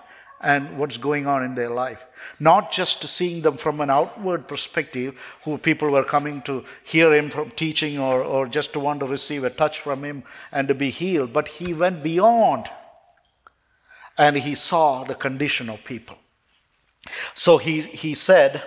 and 0.42 0.78
what's 0.78 0.98
going 0.98 1.28
on 1.28 1.44
in 1.44 1.56
their 1.56 1.70
life. 1.70 2.06
Not 2.40 2.72
just 2.72 3.04
seeing 3.04 3.42
them 3.42 3.58
from 3.58 3.82
an 3.82 3.90
outward 3.90 4.48
perspective, 4.48 5.20
who 5.44 5.58
people 5.58 5.90
were 5.90 6.04
coming 6.04 6.42
to 6.44 6.64
hear 6.84 7.14
him 7.14 7.30
from 7.30 7.52
teaching 7.52 8.00
or, 8.00 8.24
or 8.24 8.48
just 8.48 8.74
to 8.74 8.80
want 8.80 9.02
to 9.02 9.06
receive 9.06 9.44
a 9.44 9.50
touch 9.50 9.80
from 9.82 10.04
him 10.04 10.24
and 10.52 10.68
to 10.68 10.74
be 10.74 10.90
healed, 10.90 11.34
but 11.34 11.48
he 11.48 11.74
went 11.74 12.04
beyond 12.04 12.68
and 14.18 14.36
he 14.38 14.56
saw 14.56 15.04
the 15.04 15.16
condition 15.16 15.70
of 15.70 15.84
people. 15.84 16.18
So 17.34 17.58
he, 17.58 17.82
he 17.82 18.14
said, 18.14 18.62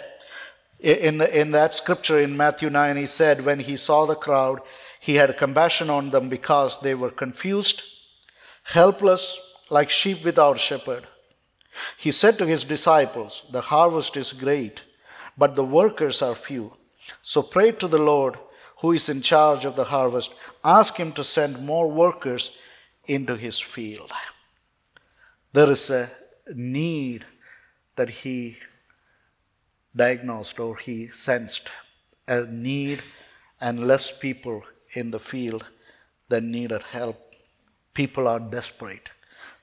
in, 0.80 1.18
the, 1.18 1.40
in 1.40 1.52
that 1.52 1.74
scripture 1.74 2.18
in 2.18 2.36
Matthew 2.36 2.70
9, 2.70 2.96
he 2.96 3.06
said, 3.06 3.44
when 3.44 3.60
he 3.60 3.76
saw 3.76 4.06
the 4.06 4.14
crowd, 4.14 4.60
he 4.98 5.14
had 5.14 5.36
compassion 5.36 5.90
on 5.90 6.10
them 6.10 6.28
because 6.28 6.80
they 6.80 6.94
were 6.94 7.10
confused, 7.10 7.82
helpless, 8.64 9.56
like 9.70 9.90
sheep 9.90 10.24
without 10.24 10.58
shepherd. 10.58 11.06
He 11.96 12.10
said 12.10 12.38
to 12.38 12.46
his 12.46 12.64
disciples, 12.64 13.46
The 13.50 13.60
harvest 13.60 14.16
is 14.16 14.32
great, 14.32 14.84
but 15.38 15.56
the 15.56 15.64
workers 15.64 16.22
are 16.22 16.34
few. 16.34 16.76
So 17.22 17.42
pray 17.42 17.72
to 17.72 17.88
the 17.88 17.98
Lord 17.98 18.36
who 18.78 18.92
is 18.92 19.08
in 19.08 19.22
charge 19.22 19.64
of 19.64 19.76
the 19.76 19.84
harvest. 19.84 20.34
Ask 20.64 20.96
him 20.96 21.12
to 21.12 21.24
send 21.24 21.64
more 21.64 21.90
workers 21.90 22.58
into 23.06 23.36
his 23.36 23.58
field. 23.58 24.12
There 25.52 25.70
is 25.70 25.88
a 25.90 26.10
need 26.54 27.24
that 27.96 28.10
he 28.10 28.56
diagnosed 29.94 30.58
or 30.58 30.76
he 30.76 31.08
sensed 31.08 31.70
a 32.26 32.44
need 32.46 33.02
and 33.60 33.86
less 33.86 34.18
people 34.18 34.64
in 34.94 35.10
the 35.10 35.20
field 35.20 35.66
that 36.28 36.42
needed 36.42 36.82
help. 36.82 37.18
People 37.94 38.26
are 38.26 38.40
desperate. 38.40 39.10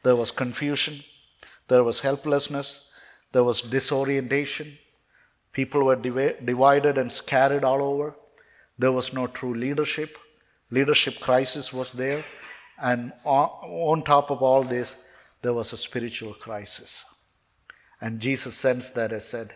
There 0.03 0.15
was 0.15 0.31
confusion, 0.31 1.03
there 1.69 1.83
was 1.83 1.99
helplessness, 1.99 2.91
there 3.31 3.43
was 3.43 3.61
disorientation. 3.61 4.77
People 5.51 5.83
were 5.85 5.95
divided 5.95 6.97
and 6.97 7.11
scattered 7.11 7.63
all 7.63 7.81
over. 7.81 8.15
There 8.77 8.91
was 8.91 9.13
no 9.13 9.27
true 9.27 9.53
leadership. 9.53 10.17
Leadership 10.71 11.19
crisis 11.19 11.73
was 11.73 11.93
there. 11.93 12.23
And 12.81 13.11
on 13.25 14.03
top 14.03 14.29
of 14.31 14.41
all 14.41 14.63
this, 14.63 15.03
there 15.41 15.53
was 15.53 15.73
a 15.73 15.77
spiritual 15.77 16.33
crisis. 16.33 17.05
And 18.01 18.19
Jesus 18.19 18.55
sensed 18.55 18.95
that 18.95 19.11
and 19.11 19.21
said, 19.21 19.53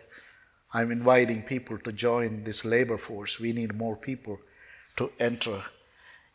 I'm 0.72 0.90
inviting 0.90 1.42
people 1.42 1.78
to 1.78 1.92
join 1.92 2.42
this 2.42 2.64
labor 2.64 2.98
force. 2.98 3.40
We 3.40 3.52
need 3.52 3.74
more 3.74 3.96
people 3.96 4.38
to 4.96 5.10
enter 5.20 5.62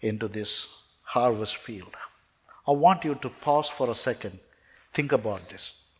into 0.01 0.27
this 0.27 0.87
harvest 1.03 1.57
field. 1.57 1.95
I 2.67 2.71
want 2.71 3.03
you 3.03 3.15
to 3.15 3.29
pause 3.29 3.69
for 3.69 3.89
a 3.89 3.95
second. 3.95 4.39
Think 4.93 5.11
about 5.11 5.49
this. 5.49 5.91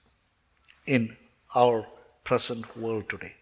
In 0.85 1.15
our 1.55 1.85
present 2.23 2.77
world 2.77 3.09
today, 3.09 3.33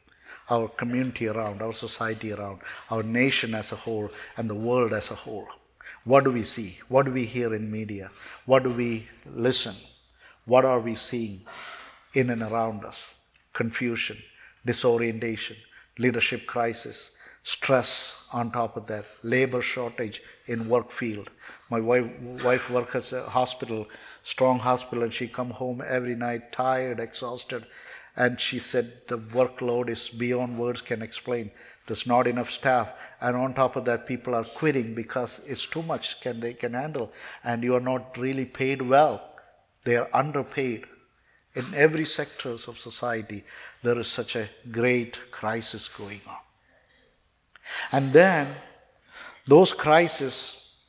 our 0.49 0.67
community 0.67 1.27
around, 1.27 1.61
our 1.61 1.73
society 1.73 2.31
around, 2.31 2.59
our 2.89 3.03
nation 3.03 3.53
as 3.53 3.71
a 3.71 3.75
whole, 3.75 4.09
and 4.37 4.49
the 4.49 4.55
world 4.55 4.93
as 4.93 5.11
a 5.11 5.15
whole. 5.15 5.47
What 6.03 6.23
do 6.23 6.31
we 6.31 6.43
see? 6.43 6.77
What 6.87 7.05
do 7.05 7.11
we 7.11 7.25
hear 7.25 7.53
in 7.53 7.69
media? 7.69 8.09
What 8.45 8.63
do 8.63 8.69
we 8.69 9.07
listen? 9.25 9.75
What 10.45 10.63
are 10.63 10.79
we 10.79 10.95
seeing 10.95 11.41
in 12.13 12.29
and 12.29 12.41
around 12.41 12.85
us? 12.85 13.25
Confusion, 13.53 14.17
disorientation, 14.65 15.57
leadership 15.97 16.45
crisis, 16.45 17.17
stress 17.43 18.29
on 18.33 18.51
top 18.51 18.77
of 18.77 18.87
that, 18.87 19.05
labor 19.23 19.61
shortage 19.61 20.21
in 20.47 20.69
work 20.69 20.91
field. 20.91 21.29
My 21.69 21.79
wife, 21.79 22.07
wife 22.43 22.69
works 22.69 23.13
at 23.13 23.25
a 23.25 23.29
hospital, 23.29 23.87
strong 24.27 24.59
hospital, 24.59 25.03
and 25.03 25.13
she 25.13 25.25
come 25.25 25.49
home 25.49 25.81
every 25.87 26.13
night 26.13 26.51
tired, 26.51 26.99
exhausted, 26.99 27.65
and 28.17 28.37
she 28.37 28.59
said 28.59 28.85
the 29.07 29.17
workload 29.17 29.87
is 29.87 30.09
beyond 30.09 30.57
words 30.57 30.81
can 30.81 31.01
explain. 31.01 31.49
There's 31.85 32.05
not 32.05 32.27
enough 32.27 32.51
staff, 32.51 32.91
and 33.21 33.37
on 33.37 33.53
top 33.53 33.77
of 33.77 33.85
that, 33.85 34.05
people 34.05 34.35
are 34.35 34.43
quitting 34.43 34.93
because 34.93 35.47
it's 35.47 35.65
too 35.65 35.81
much 35.81 36.19
can 36.19 36.41
they 36.41 36.53
can 36.53 36.73
handle, 36.73 37.13
and 37.45 37.63
you 37.63 37.73
are 37.75 37.87
not 37.93 38.17
really 38.17 38.43
paid 38.43 38.81
well. 38.81 39.23
They 39.85 39.95
are 39.95 40.09
underpaid. 40.13 40.83
In 41.55 41.63
every 41.73 42.03
sectors 42.03 42.67
of 42.67 42.77
society, 42.77 43.45
there 43.81 43.97
is 43.97 44.07
such 44.07 44.35
a 44.35 44.49
great 44.69 45.31
crisis 45.31 45.87
going 45.87 46.19
on. 46.27 46.43
And 47.93 48.11
then 48.11 48.47
those 49.47 49.71
crises 49.71 50.83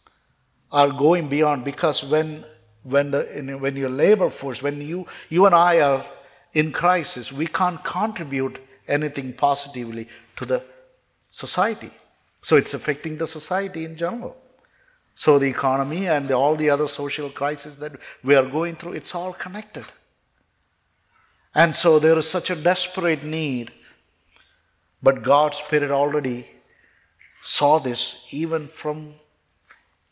are 0.73 0.91
going 0.91 1.29
beyond 1.29 1.65
because 1.65 2.03
when 2.05 2.45
when 2.83 3.11
the 3.11 3.59
when 3.61 3.77
your 3.77 3.91
labor 3.91 4.31
force, 4.31 4.63
when 4.63 4.81
you 4.81 5.07
you 5.29 5.47
and 5.47 5.55
I 5.55 5.81
are 5.81 6.05
in 6.55 6.73
crisis, 6.73 7.33
we 7.33 7.47
can't 7.47 7.83
contribute 7.85 8.59
anything 8.87 9.33
positively 9.33 10.09
to 10.37 10.45
the 10.45 10.63
society. 11.31 11.91
So 12.41 12.57
it's 12.57 12.75
affecting 12.75 13.19
the 13.19 13.27
society 13.27 13.85
in 13.85 13.97
general. 13.97 14.37
So 15.15 15.39
the 15.39 15.49
economy 15.49 16.07
and 16.07 16.31
all 16.31 16.55
the 16.55 16.71
other 16.71 16.87
social 16.87 17.29
crises 17.29 17.79
that 17.79 17.93
we 18.23 18.37
are 18.37 18.47
going 18.47 18.77
through, 18.77 18.93
it's 18.93 19.15
all 19.15 19.33
connected. 19.33 19.85
And 21.55 21.75
so 21.75 21.99
there 21.99 22.17
is 22.17 22.31
such 22.31 22.51
a 22.51 22.55
desperate 22.55 23.25
need. 23.25 23.73
But 25.03 25.23
God's 25.23 25.57
Spirit 25.57 25.91
already 25.91 26.49
saw 27.41 27.79
this 27.79 28.33
even 28.33 28.69
from, 28.69 29.15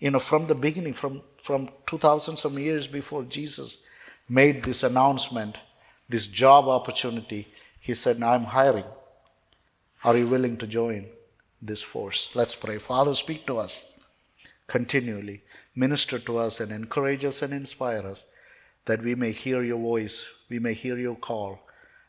you 0.00 0.10
know, 0.10 0.18
from 0.18 0.48
the 0.48 0.54
beginning, 0.54 0.92
from, 0.92 1.22
from 1.46 1.68
2000 1.86 2.36
some 2.36 2.58
years 2.58 2.88
before 2.88 3.22
Jesus 3.22 3.86
made 4.28 4.64
this 4.64 4.82
announcement, 4.82 5.56
this 6.08 6.26
job 6.26 6.66
opportunity. 6.66 7.46
He 7.80 7.94
said, 7.94 8.20
I'm 8.20 8.42
hiring. 8.42 8.90
Are 10.02 10.16
you 10.16 10.26
willing 10.26 10.56
to 10.56 10.66
join 10.66 11.06
this 11.62 11.82
force? 11.82 12.30
Let's 12.34 12.56
pray. 12.56 12.78
Father, 12.78 13.14
speak 13.14 13.46
to 13.46 13.58
us 13.58 13.96
continually. 14.66 15.42
Minister 15.76 16.18
to 16.18 16.38
us 16.38 16.58
and 16.58 16.72
encourage 16.72 17.24
us 17.24 17.42
and 17.42 17.52
inspire 17.52 18.04
us 18.04 18.26
that 18.86 19.02
we 19.02 19.14
may 19.14 19.30
hear 19.30 19.62
your 19.62 19.78
voice, 19.78 20.42
we 20.50 20.58
may 20.58 20.74
hear 20.74 20.98
your 20.98 21.16
call, 21.16 21.60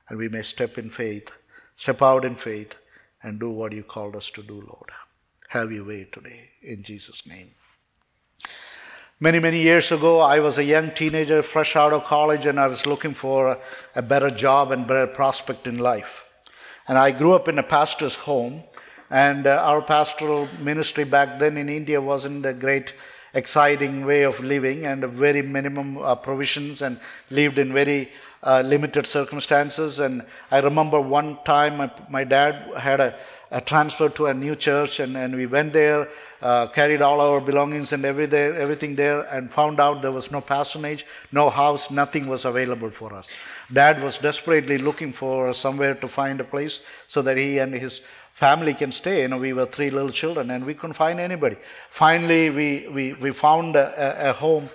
and 0.10 0.17
we 0.17 0.29
may 0.29 0.41
step 0.41 0.79
in 0.79 0.89
faith, 0.89 1.32
step 1.75 2.01
out 2.01 2.25
in 2.25 2.36
faith, 2.36 2.74
and 3.22 3.39
do 3.39 3.51
what 3.51 3.72
you 3.72 3.84
called 3.84 4.15
us 4.15 4.32
to 4.32 4.41
do, 4.41 4.56
Lord. 4.56 4.91
Have 5.50 5.72
your 5.72 5.86
way 5.86 6.08
today, 6.12 6.50
in 6.63 6.82
Jesus' 6.82 7.27
name. 7.27 7.51
Many, 9.19 9.39
many 9.39 9.59
years 9.59 9.91
ago, 9.91 10.19
I 10.19 10.41
was 10.41 10.59
a 10.59 10.63
young 10.63 10.91
teenager, 10.91 11.41
fresh 11.41 11.75
out 11.75 11.91
of 11.91 12.03
college, 12.03 12.45
and 12.45 12.59
I 12.59 12.67
was 12.67 12.86
looking 12.86 13.15
for 13.15 13.57
a 13.95 14.01
better 14.03 14.29
job 14.29 14.71
and 14.71 14.86
better 14.86 15.07
prospect 15.07 15.65
in 15.65 15.79
life. 15.79 16.29
And 16.88 17.00
I 17.00 17.09
grew 17.09 17.33
up 17.33 17.47
in 17.47 17.57
a 17.57 17.63
pastor's 17.63 18.13
home, 18.13 18.62
and 19.09 19.47
uh, 19.47 19.59
our 19.65 19.81
pastoral 19.81 20.47
ministry 20.62 21.03
back 21.03 21.39
then 21.39 21.57
in 21.57 21.67
India 21.67 22.00
wasn't 22.00 22.45
a 22.45 22.53
great, 22.53 22.93
exciting 23.33 24.05
way 24.05 24.21
of 24.21 24.39
living 24.43 24.86
and 24.86 25.03
very 25.05 25.41
minimum 25.41 25.97
uh, 25.97 26.13
provisions 26.13 26.83
and 26.83 27.00
lived 27.31 27.57
in 27.57 27.74
very 27.74 28.12
uh, 28.43 28.62
limited 28.63 29.07
circumstances. 29.07 29.97
And 29.97 30.24
I 30.51 30.59
remember 30.59 31.01
one 31.01 31.39
time 31.43 31.77
my, 31.77 31.91
my 32.07 32.24
dad 32.24 32.71
had 32.77 33.00
a, 33.00 33.15
a, 33.50 33.62
transfer 33.62 34.09
to 34.09 34.27
a 34.27 34.33
new 34.33 34.55
church 34.55 35.00
and, 35.00 35.17
and 35.17 35.36
we 35.36 35.47
went 35.47 35.74
there, 35.74 36.07
uh, 36.41 36.67
carried 36.67 37.01
all 37.01 37.20
our 37.20 37.41
belongings 37.41 37.94
and 37.94 38.06
every 38.06 38.25
there, 38.25 38.56
everything 38.56 38.96
there 38.96 39.22
and 39.34 39.51
found 39.51 39.79
out 39.79 40.01
there 40.01 40.12
was 40.12 40.32
no 40.32 40.41
parsonage, 40.41 41.06
no 41.32 41.50
house, 41.50 41.89
nothing 41.91 42.27
was 42.27 42.46
available 42.46 42.89
for 42.89 43.13
us. 43.13 43.34
Dad 43.72 44.01
was 44.01 44.17
desperately 44.17 44.77
looking 44.77 45.12
for 45.12 45.51
somewhere 45.53 45.96
to 45.96 46.08
find 46.08 46.39
a 46.39 46.44
place 46.44 46.86
so 47.08 47.22
that 47.22 47.38
he 47.38 47.58
and 47.58 47.74
his 47.74 48.06
family 48.34 48.74
can 48.74 48.91
stay. 48.91 49.24
You 49.24 49.29
know, 49.29 49.39
we 49.39 49.53
were 49.53 49.65
three 49.65 49.89
little 49.89 50.12
children 50.12 50.51
and 50.51 50.65
we 50.65 50.74
couldn't 50.74 50.94
find 50.94 51.20
anybody. 51.20 51.58
Finally, 51.89 52.51
we, 52.51 52.88
we, 52.89 53.13
we 53.13 53.32
found 53.32 53.75
a, 53.75 54.29
a 54.29 54.34
home 54.34 54.70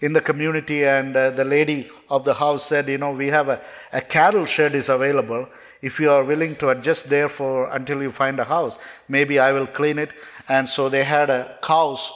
in 0.00 0.12
the 0.12 0.20
community 0.20 0.84
and 0.84 1.16
uh, 1.16 1.30
the 1.30 1.44
lady 1.44 1.90
of 2.08 2.24
the 2.24 2.34
house 2.34 2.66
said, 2.66 2.88
you 2.88 2.98
know, 2.98 3.12
we 3.12 3.28
have 3.28 3.48
a, 3.48 3.60
a 3.92 4.00
cattle 4.00 4.46
shed 4.46 4.74
is 4.74 4.88
available. 4.88 5.48
If 5.82 6.00
you 6.00 6.10
are 6.10 6.24
willing 6.24 6.56
to 6.56 6.70
adjust 6.70 7.10
there 7.10 7.28
for 7.28 7.70
until 7.72 8.02
you 8.02 8.10
find 8.10 8.38
a 8.38 8.44
house, 8.44 8.78
maybe 9.08 9.38
I 9.38 9.52
will 9.52 9.66
clean 9.66 9.98
it. 9.98 10.10
And 10.48 10.68
so 10.68 10.88
they 10.88 11.04
had 11.04 11.30
a 11.30 11.58
cows 11.62 12.12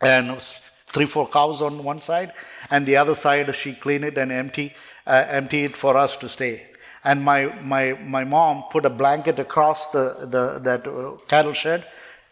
and 0.00 0.40
three, 0.40 1.06
four 1.06 1.28
cows 1.28 1.62
on 1.62 1.82
one 1.84 1.98
side, 1.98 2.32
and 2.70 2.86
the 2.86 2.96
other 2.96 3.14
side 3.14 3.54
she 3.54 3.74
cleaned 3.74 4.04
it 4.04 4.18
and 4.18 4.32
empty, 4.32 4.74
uh, 5.06 5.24
empty 5.28 5.64
it 5.64 5.74
for 5.74 5.96
us 5.96 6.16
to 6.18 6.28
stay 6.28 6.62
and 7.04 7.22
my, 7.22 7.46
my, 7.62 7.92
my 8.04 8.24
mom 8.24 8.64
put 8.70 8.84
a 8.84 8.90
blanket 8.90 9.38
across 9.38 9.90
the, 9.90 10.26
the, 10.30 10.60
that 10.60 10.86
uh, 10.86 11.16
cattle 11.26 11.52
shed, 11.52 11.84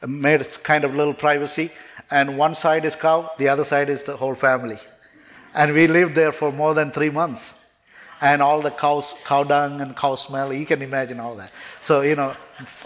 made 0.06 0.40
it 0.40 0.58
kind 0.62 0.84
of 0.84 0.94
little 0.94 1.14
privacy, 1.14 1.70
and 2.10 2.38
one 2.38 2.54
side 2.54 2.84
is 2.84 2.94
cow, 2.94 3.30
the 3.38 3.48
other 3.48 3.64
side 3.64 3.88
is 3.88 4.04
the 4.04 4.16
whole 4.16 4.34
family. 4.34 4.78
And 5.54 5.74
we 5.74 5.88
lived 5.88 6.14
there 6.14 6.32
for 6.32 6.52
more 6.52 6.74
than 6.74 6.92
three 6.92 7.10
months. 7.10 7.56
And 8.20 8.42
all 8.42 8.60
the 8.60 8.70
cows, 8.70 9.14
cow 9.24 9.44
dung 9.44 9.80
and 9.80 9.96
cow 9.96 10.14
smell, 10.14 10.52
you 10.52 10.66
can 10.66 10.82
imagine 10.82 11.18
all 11.18 11.34
that. 11.36 11.50
So, 11.80 12.02
you 12.02 12.14
know, 12.14 12.36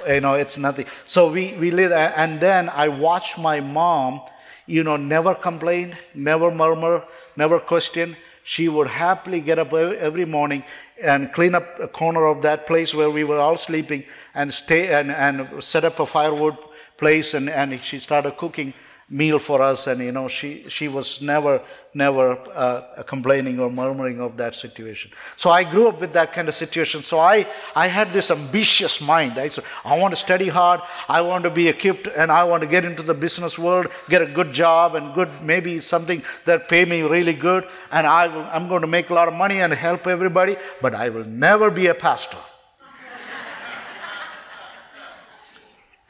you 0.09 0.21
know, 0.21 0.35
it's 0.35 0.59
nothing. 0.59 0.87
So 1.07 1.31
we, 1.31 1.55
we 1.59 1.71
live, 1.71 1.93
and 1.93 2.41
then 2.41 2.69
I 2.69 2.89
watched 2.89 3.39
my 3.39 3.61
mom, 3.61 4.21
you 4.67 4.83
know, 4.85 4.97
never 4.97 5.35
complain, 5.35 5.97
never 6.15 6.51
murmur, 6.51 7.05
never 7.37 7.61
question. 7.61 8.17
She 8.45 8.69
would 8.69 8.89
happily 8.89 9.41
get 9.41 9.59
up 9.59 9.73
every 9.73 10.25
morning 10.25 10.65
and 11.03 11.33
clean 11.33 11.55
up 11.55 11.67
a 11.81 11.89
corner 11.89 12.27
of 12.27 12.43
that 12.43 12.67
place 12.67 12.95
where 12.95 13.11
we 13.11 13.25
were 13.25 13.39
all 13.39 13.57
sleeping 13.57 14.05
and 14.35 14.53
stay 14.53 14.93
and, 14.93 15.11
and 15.11 15.63
set 15.63 15.85
up 15.85 15.99
a 15.99 16.07
firewood 16.07 16.57
place 16.97 17.35
and, 17.35 17.49
and 17.49 17.81
she 17.81 17.99
started 17.99 18.37
cooking 18.37 18.73
meal 19.11 19.39
for 19.39 19.61
us 19.61 19.87
and 19.87 20.01
you 20.01 20.13
know 20.13 20.29
she 20.29 20.65
she 20.69 20.89
was 20.89 21.21
never 21.21 21.61
never 21.93 22.39
uh, 22.55 23.03
complaining 23.07 23.61
or 23.61 23.71
murmuring 23.71 24.21
of 24.21 24.37
that 24.39 24.55
situation. 24.55 25.11
So 25.37 25.51
i 25.51 25.63
grew 25.63 25.89
up 25.89 26.01
with 26.01 26.13
that 26.15 26.33
kind 26.33 26.49
of 26.49 26.55
situation. 26.55 27.03
So 27.03 27.19
i 27.19 27.47
i 27.77 27.87
had 27.87 28.11
this 28.11 28.31
ambitious 28.31 29.01
mind 29.01 29.39
i 29.39 29.49
so 29.49 29.63
i 29.85 29.99
want 29.99 30.13
to 30.13 30.17
study 30.17 30.49
hard. 30.49 30.81
I 31.09 31.21
want 31.21 31.45
to 31.45 31.51
be 31.51 31.69
equipped 31.69 32.09
and 32.17 32.33
i 32.33 32.45
want 32.45 32.63
to 32.63 32.69
get 32.69 32.85
into 32.85 33.03
the 33.03 33.15
business 33.15 33.59
world 33.59 33.89
get 34.09 34.23
a 34.23 34.27
good 34.27 34.53
job 34.53 34.95
and 34.95 35.15
good 35.15 35.29
maybe 35.43 35.81
something 35.81 36.23
that 36.47 36.69
pay 36.69 36.85
me 36.85 37.03
really 37.03 37.35
good. 37.35 37.69
And 37.93 38.07
i 38.07 38.27
will, 38.29 38.47
i'm 38.51 38.69
going 38.69 38.81
to 38.81 38.87
make 38.87 39.11
a 39.11 39.15
lot 39.15 39.29
of 39.29 39.35
money 39.35 39.61
and 39.61 39.73
help 39.73 40.07
everybody 40.07 40.57
but 40.81 40.95
i 40.95 41.11
will 41.11 41.25
never 41.25 41.71
be 41.71 41.87
a 41.89 41.95
pastor. 41.95 42.39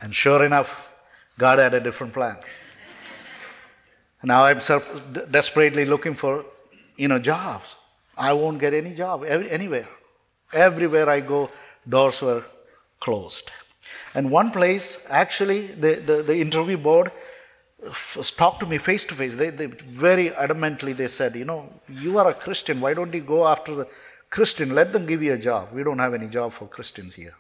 And 0.01 0.15
sure 0.15 0.45
enough 0.45 0.95
god 1.39 1.59
had 1.59 1.75
a 1.75 1.81
different 1.81 2.13
plan 2.13 2.37
now 4.25 4.45
I'm 4.45 4.61
desperately 5.31 5.85
looking 5.85 6.15
for, 6.15 6.45
you 6.97 7.09
know, 7.09 7.19
jobs. 7.19 7.77
I 8.17 8.33
won't 8.33 8.59
get 8.59 8.75
any 8.75 8.95
job 8.95 9.25
anywhere. 9.25 9.89
Everywhere 10.53 11.09
I 11.09 11.21
go, 11.21 11.51
doors 11.89 12.23
were 12.23 12.45
closed. 13.01 13.51
And 14.15 14.31
one 14.31 14.51
place, 14.51 15.07
actually, 15.11 15.67
the, 15.67 15.95
the, 15.95 16.23
the 16.23 16.41
interview 16.41 16.77
board 16.77 17.11
talked 18.37 18.61
to 18.61 18.67
me 18.67 18.79
face 18.79 19.05
to 19.07 19.15
face. 19.15 19.35
They, 19.35 19.51
they 19.51 19.67
very 19.67 20.31
adamantly 20.31 20.97
they 20.97 21.09
said, 21.09 21.35
you 21.35 21.45
know, 21.45 21.69
you 21.89 22.19
are 22.19 22.31
a 22.31 22.35
Christian. 22.35 22.81
Why 22.81 22.95
don't 22.95 23.13
you 23.13 23.21
go 23.21 23.47
after 23.47 23.75
the 23.75 23.89
Christian? 24.31 24.75
Let 24.75 24.93
them 24.93 25.07
give 25.07 25.23
you 25.23 25.33
a 25.33 25.39
job. 25.39 25.73
We 25.73 25.83
don't 25.83 25.99
have 25.99 26.15
any 26.15 26.29
job 26.29 26.53
for 26.53 26.67
Christians 26.67 27.15
here. 27.15 27.35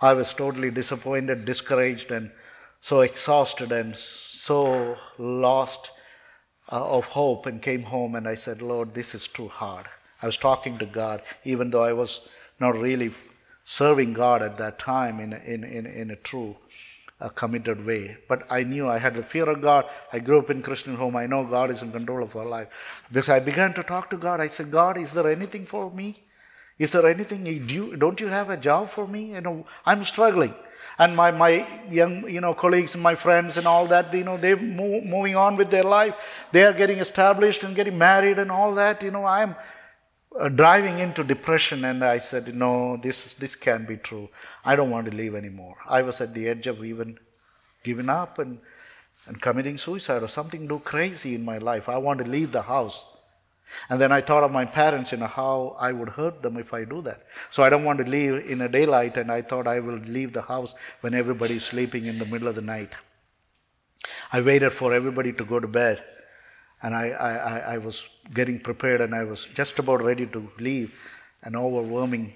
I 0.00 0.14
was 0.14 0.34
totally 0.34 0.70
disappointed, 0.70 1.44
discouraged, 1.44 2.10
and 2.10 2.30
so 2.80 3.00
exhausted 3.00 3.70
and 3.70 3.96
so 4.40 4.96
lost 5.18 5.90
uh, 6.72 6.96
of 6.96 7.04
hope 7.04 7.44
and 7.44 7.60
came 7.60 7.82
home 7.82 8.14
and 8.14 8.26
I 8.26 8.36
said, 8.36 8.62
Lord, 8.62 8.94
this 8.94 9.14
is 9.14 9.28
too 9.28 9.48
hard. 9.48 9.84
I 10.22 10.26
was 10.26 10.38
talking 10.38 10.78
to 10.78 10.86
God, 10.86 11.20
even 11.44 11.68
though 11.70 11.82
I 11.82 11.92
was 11.92 12.30
not 12.58 12.74
really 12.74 13.10
serving 13.64 14.14
God 14.14 14.40
at 14.40 14.56
that 14.56 14.78
time 14.78 15.20
in 15.20 15.34
a, 15.34 15.38
in, 15.44 15.64
in, 15.64 15.84
in 15.84 16.10
a 16.10 16.16
true, 16.16 16.56
uh, 17.20 17.28
committed 17.28 17.84
way. 17.84 18.16
But 18.28 18.46
I 18.48 18.62
knew 18.62 18.88
I 18.88 18.96
had 18.96 19.14
the 19.14 19.22
fear 19.22 19.46
of 19.50 19.60
God. 19.60 19.84
I 20.10 20.20
grew 20.20 20.38
up 20.38 20.48
in 20.48 20.62
Christian 20.62 20.94
home. 20.94 21.16
I 21.16 21.26
know 21.26 21.44
God 21.44 21.68
is 21.68 21.82
in 21.82 21.92
control 21.92 22.22
of 22.22 22.34
our 22.34 22.46
life. 22.46 23.04
Because 23.12 23.28
I 23.28 23.40
began 23.40 23.74
to 23.74 23.82
talk 23.82 24.08
to 24.08 24.16
God. 24.16 24.40
I 24.40 24.46
said, 24.46 24.70
God, 24.70 24.96
is 24.96 25.12
there 25.12 25.28
anything 25.28 25.66
for 25.66 25.90
me? 25.90 26.18
Is 26.78 26.92
there 26.92 27.06
anything 27.06 27.44
you 27.44 27.94
don't 27.96 28.18
you 28.18 28.28
have 28.28 28.48
a 28.48 28.56
job 28.56 28.88
for 28.88 29.06
me? 29.06 29.34
You 29.34 29.42
know, 29.42 29.66
I'm 29.84 30.02
struggling 30.02 30.54
and 31.00 31.16
my, 31.16 31.30
my 31.30 31.66
young 31.90 32.28
you 32.28 32.42
know 32.42 32.52
colleagues 32.52 32.94
and 32.94 33.02
my 33.02 33.14
friends 33.14 33.56
and 33.56 33.66
all 33.66 33.86
that 33.86 34.12
you 34.12 34.22
know 34.22 34.36
they're 34.36 34.56
move, 34.56 35.04
moving 35.04 35.34
on 35.34 35.56
with 35.56 35.70
their 35.70 35.82
life. 35.82 36.46
They 36.52 36.64
are 36.64 36.74
getting 36.74 36.98
established 36.98 37.64
and 37.64 37.74
getting 37.74 37.96
married 37.96 38.38
and 38.38 38.50
all 38.50 38.74
that 38.74 39.02
you 39.02 39.10
know. 39.10 39.24
I'm 39.24 39.56
uh, 40.38 40.48
driving 40.48 40.98
into 41.00 41.24
depression 41.24 41.84
and 41.84 42.04
i 42.04 42.16
said 42.18 42.54
no 42.54 42.96
this 42.98 43.34
this 43.34 43.56
can't 43.56 43.88
be 43.88 43.96
true. 43.96 44.28
I 44.64 44.76
don't 44.76 44.90
want 44.90 45.10
to 45.10 45.16
live 45.16 45.34
anymore. 45.34 45.76
I 45.88 46.02
was 46.02 46.20
at 46.20 46.34
the 46.34 46.46
edge 46.48 46.66
of 46.66 46.84
even 46.84 47.18
giving 47.82 48.10
up 48.10 48.38
and 48.38 48.58
and 49.26 49.40
committing 49.40 49.78
suicide 49.78 50.22
or 50.22 50.28
something 50.28 50.66
do 50.66 50.78
crazy 50.80 51.34
in 51.34 51.44
my 51.44 51.58
life. 51.58 51.88
I 51.88 51.96
want 51.96 52.20
to 52.24 52.30
leave 52.30 52.52
the 52.52 52.62
house 52.62 53.09
and 53.88 54.00
then 54.00 54.12
I 54.12 54.20
thought 54.20 54.42
of 54.42 54.52
my 54.52 54.64
parents, 54.64 55.12
you 55.12 55.18
know, 55.18 55.26
how 55.26 55.76
I 55.78 55.92
would 55.92 56.08
hurt 56.08 56.42
them 56.42 56.56
if 56.56 56.72
I 56.74 56.84
do 56.84 57.02
that. 57.02 57.26
So 57.50 57.62
I 57.62 57.70
don't 57.70 57.84
want 57.84 57.98
to 57.98 58.10
leave 58.10 58.50
in 58.50 58.60
a 58.62 58.68
daylight, 58.68 59.16
and 59.16 59.30
I 59.30 59.42
thought 59.42 59.66
I 59.66 59.80
will 59.80 59.98
leave 59.98 60.32
the 60.32 60.42
house 60.42 60.74
when 61.00 61.14
everybody's 61.14 61.64
sleeping 61.64 62.06
in 62.06 62.18
the 62.18 62.26
middle 62.26 62.48
of 62.48 62.54
the 62.54 62.62
night. 62.62 62.90
I 64.32 64.40
waited 64.40 64.72
for 64.72 64.94
everybody 64.94 65.32
to 65.32 65.44
go 65.44 65.60
to 65.60 65.68
bed, 65.68 66.02
and 66.82 66.94
I, 66.94 67.10
I, 67.10 67.74
I 67.74 67.78
was 67.78 68.20
getting 68.34 68.60
prepared, 68.60 69.00
and 69.00 69.14
I 69.14 69.24
was 69.24 69.46
just 69.46 69.78
about 69.78 70.02
ready 70.02 70.26
to 70.26 70.50
leave. 70.58 70.98
An 71.42 71.56
overwhelming 71.56 72.34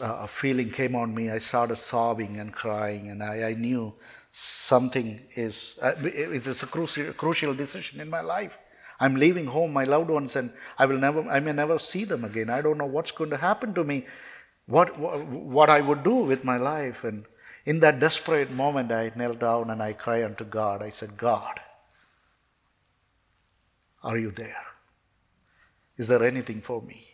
uh, 0.00 0.26
feeling 0.26 0.70
came 0.70 0.94
on 0.94 1.14
me. 1.14 1.30
I 1.30 1.38
started 1.38 1.76
sobbing 1.76 2.38
and 2.38 2.52
crying, 2.52 3.10
and 3.10 3.22
I, 3.22 3.50
I 3.50 3.54
knew 3.54 3.94
something 4.32 5.20
is, 5.34 5.78
uh, 5.82 5.94
it's 6.02 6.62
a 6.62 6.66
crucial, 6.66 7.12
crucial 7.14 7.54
decision 7.54 8.00
in 8.00 8.10
my 8.10 8.20
life. 8.20 8.58
I'm 9.00 9.14
leaving 9.14 9.46
home 9.46 9.72
my 9.72 9.84
loved 9.84 10.10
ones 10.10 10.34
and 10.36 10.50
I 10.78 10.86
will 10.86 10.98
never 10.98 11.22
I 11.28 11.40
may 11.40 11.52
never 11.52 11.78
see 11.78 12.04
them 12.04 12.24
again. 12.24 12.50
I 12.50 12.62
don't 12.62 12.78
know 12.78 12.86
what's 12.86 13.12
going 13.12 13.30
to 13.30 13.36
happen 13.36 13.74
to 13.74 13.84
me, 13.84 14.06
what 14.66 14.98
what 14.98 15.70
I 15.70 15.80
would 15.80 16.02
do 16.02 16.16
with 16.24 16.44
my 16.44 16.56
life. 16.56 17.04
And 17.04 17.24
in 17.64 17.78
that 17.80 18.00
desperate 18.00 18.50
moment 18.50 18.90
I 18.90 19.12
knelt 19.14 19.38
down 19.38 19.70
and 19.70 19.82
I 19.82 19.92
cried 19.92 20.24
unto 20.24 20.44
God. 20.44 20.82
I 20.82 20.90
said, 20.90 21.16
God, 21.16 21.60
are 24.02 24.18
you 24.18 24.30
there? 24.30 24.64
Is 25.96 26.08
there 26.08 26.22
anything 26.22 26.60
for 26.60 26.82
me? 26.82 27.06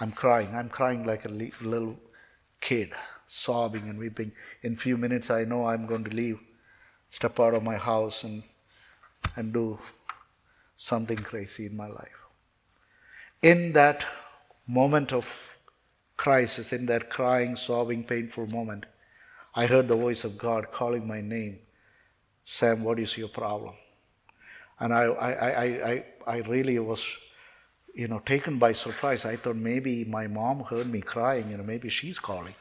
I'm 0.00 0.12
crying. 0.12 0.54
I'm 0.54 0.68
crying 0.68 1.04
like 1.04 1.24
a 1.24 1.28
little 1.28 1.96
kid, 2.60 2.92
sobbing 3.26 3.88
and 3.88 3.98
weeping. 3.98 4.32
In 4.62 4.76
few 4.76 4.96
minutes 4.96 5.30
I 5.30 5.44
know 5.44 5.66
I'm 5.66 5.86
going 5.86 6.04
to 6.04 6.10
leave, 6.10 6.40
step 7.10 7.38
out 7.40 7.54
of 7.54 7.62
my 7.62 7.76
house 7.76 8.24
and 8.24 8.42
and 9.36 9.52
do 9.52 9.78
something 10.82 11.16
crazy 11.16 11.66
in 11.66 11.76
my 11.76 11.86
life. 11.86 12.20
In 13.40 13.72
that 13.72 14.04
moment 14.66 15.12
of 15.12 15.58
crisis, 16.16 16.72
in 16.72 16.86
that 16.86 17.08
crying, 17.08 17.54
sobbing, 17.54 18.02
painful 18.02 18.48
moment, 18.48 18.86
I 19.54 19.66
heard 19.66 19.86
the 19.86 19.96
voice 19.96 20.24
of 20.24 20.36
God 20.38 20.72
calling 20.72 21.06
my 21.06 21.20
name 21.20 21.58
Sam, 22.44 22.82
what 22.82 22.98
is 22.98 23.16
your 23.16 23.28
problem? 23.28 23.74
And 24.80 24.92
I, 24.92 25.04
I, 25.04 25.30
I, 25.30 25.64
I, 25.64 26.04
I 26.26 26.38
really 26.48 26.76
was, 26.80 27.16
you 27.94 28.08
know, 28.08 28.18
taken 28.18 28.58
by 28.58 28.72
surprise. 28.72 29.24
I 29.24 29.36
thought 29.36 29.54
maybe 29.54 30.04
my 30.04 30.26
mom 30.26 30.64
heard 30.64 30.88
me 30.88 31.00
crying, 31.00 31.48
you 31.48 31.56
know, 31.56 31.62
maybe 31.62 31.88
she's 31.88 32.18
calling 32.18 32.54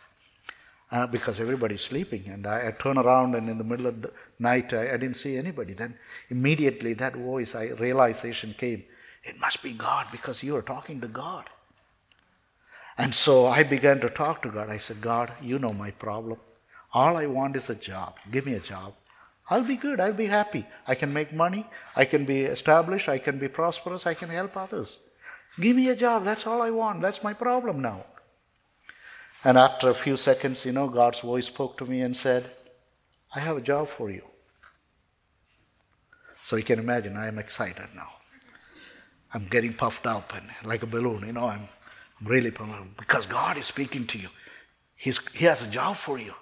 uh, 0.92 1.08
because 1.08 1.40
everybody's 1.40 1.82
sleeping. 1.82 2.24
And 2.28 2.46
I, 2.46 2.68
I 2.68 2.72
turn 2.72 2.98
around, 2.98 3.36
and 3.36 3.50
in 3.50 3.58
the 3.58 3.64
middle 3.64 3.88
of 3.88 4.02
the 4.02 4.12
night, 4.40 4.74
I, 4.74 4.94
I, 4.94 4.98
didn't 4.98 5.16
see 5.16 5.38
anybody. 5.38 5.74
Then 5.74 5.96
immediately 6.30 6.94
that 6.96 7.16
voice, 7.16 7.56
I, 7.56 7.70
realization 7.70 8.54
came 8.58 8.84
it 9.24 9.40
must 9.40 9.62
be 9.62 9.74
God 9.74 10.08
because 10.12 10.44
you 10.44 10.56
are 10.56 10.62
talking 10.62 11.00
to 11.02 11.08
God. 11.08 11.46
And 12.98 13.14
so 13.14 13.48
I 13.48 13.64
began 13.64 14.00
to 14.02 14.10
talk 14.10 14.42
to 14.42 14.50
God. 14.50 14.70
I 14.70 14.78
said, 14.78 15.02
God, 15.02 15.32
you 15.42 15.60
know 15.60 15.74
my 15.74 15.92
problem. 15.92 16.40
All 16.94 17.18
I 17.18 17.26
want 17.28 17.56
is 17.56 17.70
a 17.70 17.76
job. 17.76 18.18
Give 18.32 18.46
me 18.46 18.54
a 18.54 18.60
job. 18.60 18.94
I'll 19.50 19.64
be 19.64 19.76
good. 19.76 20.00
I'll 20.00 20.14
be 20.14 20.26
happy. 20.26 20.66
I 20.88 20.96
can 20.96 21.14
make 21.14 21.34
money. 21.34 21.66
I 21.96 22.06
can 22.06 22.26
be 22.26 22.42
established. 22.42 23.10
I 23.10 23.18
can 23.18 23.38
be 23.38 23.48
prosperous. 23.48 24.08
I 24.08 24.14
can 24.14 24.30
help 24.30 24.58
others. 24.58 25.08
Give 25.60 25.76
me 25.76 25.90
a 25.90 25.96
job. 25.96 26.24
That's 26.24 26.48
all 26.48 26.62
I 26.62 26.72
want. 26.72 27.02
That's 27.02 27.24
my 27.24 27.34
problem 27.34 27.82
now. 27.82 28.06
And 29.44 29.58
after 29.58 29.90
a 29.90 29.94
few 29.94 30.18
seconds, 30.18 30.66
you 30.66 30.72
know, 30.72 30.88
God's 30.88 31.20
voice 31.20 31.48
spoke 31.48 31.78
to 31.78 31.86
me 31.86 32.02
and 32.02 32.16
said, 32.16 32.46
I 33.34 33.40
have 33.40 33.58
a 33.58 33.62
job 33.62 33.88
for 33.88 34.12
you. 34.12 34.24
So 36.42 36.56
you 36.56 36.64
can 36.64 36.80
imagine, 36.80 37.18
I 37.18 37.28
am 37.28 37.40
excited 37.40 37.88
now. 37.96 38.10
I'm 39.34 39.48
getting 39.48 39.74
puffed 39.74 40.06
up 40.06 40.34
and 40.36 40.46
like 40.64 40.84
a 40.84 40.86
balloon, 40.86 41.26
you 41.26 41.34
know, 41.34 41.46
I'm, 41.46 41.62
I'm 42.20 42.28
really 42.28 42.52
because 42.98 43.26
God 43.26 43.58
is 43.58 43.66
speaking 43.66 44.06
to 44.08 44.20
you. 44.20 44.28
He's, 44.96 45.26
he 45.34 45.46
has 45.46 45.68
a 45.68 45.72
job 45.72 45.96
for 45.96 46.20
you. 46.20 46.34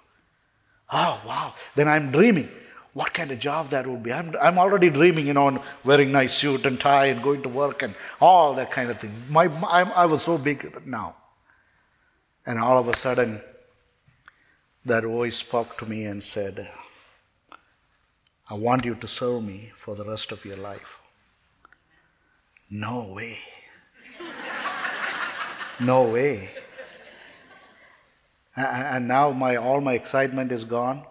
Oh, 0.92 1.22
wow. 1.26 1.54
Then 1.76 1.88
I'm 1.88 2.10
dreaming 2.10 2.48
what 2.92 3.14
kind 3.14 3.30
of 3.30 3.38
job 3.38 3.68
that 3.68 3.86
would 3.86 4.02
be. 4.02 4.12
I'm, 4.12 4.34
I'm 4.40 4.58
already 4.58 4.90
dreaming, 4.90 5.28
you 5.28 5.34
know, 5.34 5.62
wearing 5.84 6.10
nice 6.10 6.34
suit 6.34 6.66
and 6.66 6.78
tie 6.78 7.06
and 7.06 7.22
going 7.22 7.42
to 7.42 7.48
work 7.48 7.82
and 7.82 7.94
all 8.20 8.54
that 8.54 8.72
kind 8.72 8.90
of 8.90 8.98
thing. 8.98 9.12
My, 9.30 9.46
I, 9.66 9.82
I 9.82 10.06
was 10.06 10.22
so 10.22 10.36
big 10.36 10.86
now. 10.86 11.16
And 12.46 12.58
all 12.58 12.78
of 12.78 12.88
a 12.88 12.94
sudden, 12.94 13.40
that 14.84 15.04
voice 15.04 15.36
spoke 15.36 15.76
to 15.78 15.86
me 15.86 16.04
and 16.04 16.22
said, 16.22 16.70
I 18.48 18.54
want 18.54 18.84
you 18.84 18.94
to 18.94 19.06
serve 19.06 19.44
me 19.44 19.70
for 19.76 19.94
the 19.94 20.04
rest 20.04 20.32
of 20.32 20.44
your 20.44 20.56
life. 20.56 21.00
No 22.70 23.12
way. 23.14 23.38
no 25.80 26.10
way. 26.10 26.50
And 28.56 29.06
now 29.06 29.30
my 29.30 29.56
all 29.56 29.80
my 29.80 29.94
excitement 29.94 30.52
is 30.52 30.64
gone. 30.64 31.04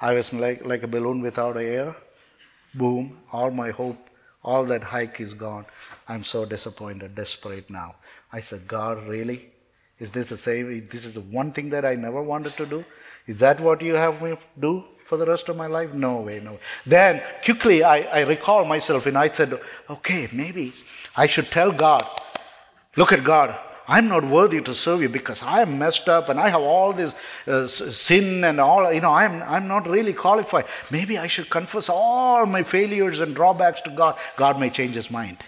I 0.00 0.14
was 0.14 0.32
like, 0.32 0.64
like 0.64 0.82
a 0.82 0.88
balloon 0.88 1.20
without 1.20 1.56
air. 1.56 1.94
Boom, 2.74 3.18
all 3.32 3.50
my 3.50 3.70
hope, 3.70 4.10
all 4.42 4.64
that 4.64 4.82
hike 4.82 5.20
is 5.20 5.32
gone. 5.32 5.64
I'm 6.08 6.22
so 6.22 6.44
disappointed, 6.44 7.14
desperate 7.14 7.70
now. 7.70 7.96
I 8.32 8.40
said, 8.40 8.66
God, 8.66 9.06
really? 9.06 9.50
Is 9.98 10.10
this 10.10 10.28
the 10.28 10.36
same? 10.36 10.84
This 10.86 11.04
is 11.04 11.14
the 11.14 11.22
one 11.34 11.52
thing 11.52 11.70
that 11.70 11.84
I 11.84 11.94
never 11.94 12.22
wanted 12.22 12.56
to 12.58 12.66
do? 12.66 12.84
Is 13.26 13.40
that 13.40 13.60
what 13.60 13.82
you 13.82 13.94
have 13.94 14.22
me 14.22 14.36
do 14.58 14.84
for 14.98 15.16
the 15.16 15.26
rest 15.26 15.48
of 15.48 15.56
my 15.56 15.66
life? 15.66 15.92
No 15.92 16.20
way, 16.20 16.40
no. 16.40 16.58
Then 16.84 17.22
quickly 17.44 17.82
I, 17.82 18.02
I 18.02 18.20
recall 18.22 18.64
myself 18.64 19.06
and 19.06 19.18
I 19.18 19.28
said, 19.28 19.58
okay, 19.90 20.28
maybe 20.32 20.72
I 21.16 21.26
should 21.26 21.46
tell 21.46 21.72
God, 21.72 22.06
look 22.96 23.12
at 23.12 23.24
God, 23.24 23.56
I'm 23.88 24.08
not 24.08 24.24
worthy 24.24 24.60
to 24.60 24.74
serve 24.74 25.00
you 25.00 25.08
because 25.08 25.42
I 25.42 25.62
am 25.62 25.78
messed 25.78 26.08
up 26.08 26.28
and 26.28 26.40
I 26.40 26.48
have 26.48 26.60
all 26.60 26.92
this 26.92 27.14
uh, 27.46 27.66
sin 27.66 28.42
and 28.42 28.60
all, 28.60 28.92
you 28.92 29.00
know, 29.00 29.12
I'm, 29.12 29.42
I'm 29.42 29.68
not 29.68 29.88
really 29.88 30.12
qualified. 30.12 30.66
Maybe 30.90 31.18
I 31.18 31.28
should 31.28 31.48
confess 31.48 31.88
all 31.88 32.46
my 32.46 32.64
failures 32.64 33.20
and 33.20 33.34
drawbacks 33.34 33.80
to 33.82 33.90
God. 33.90 34.18
God 34.36 34.58
may 34.58 34.70
change 34.70 34.94
his 34.94 35.10
mind. 35.10 35.38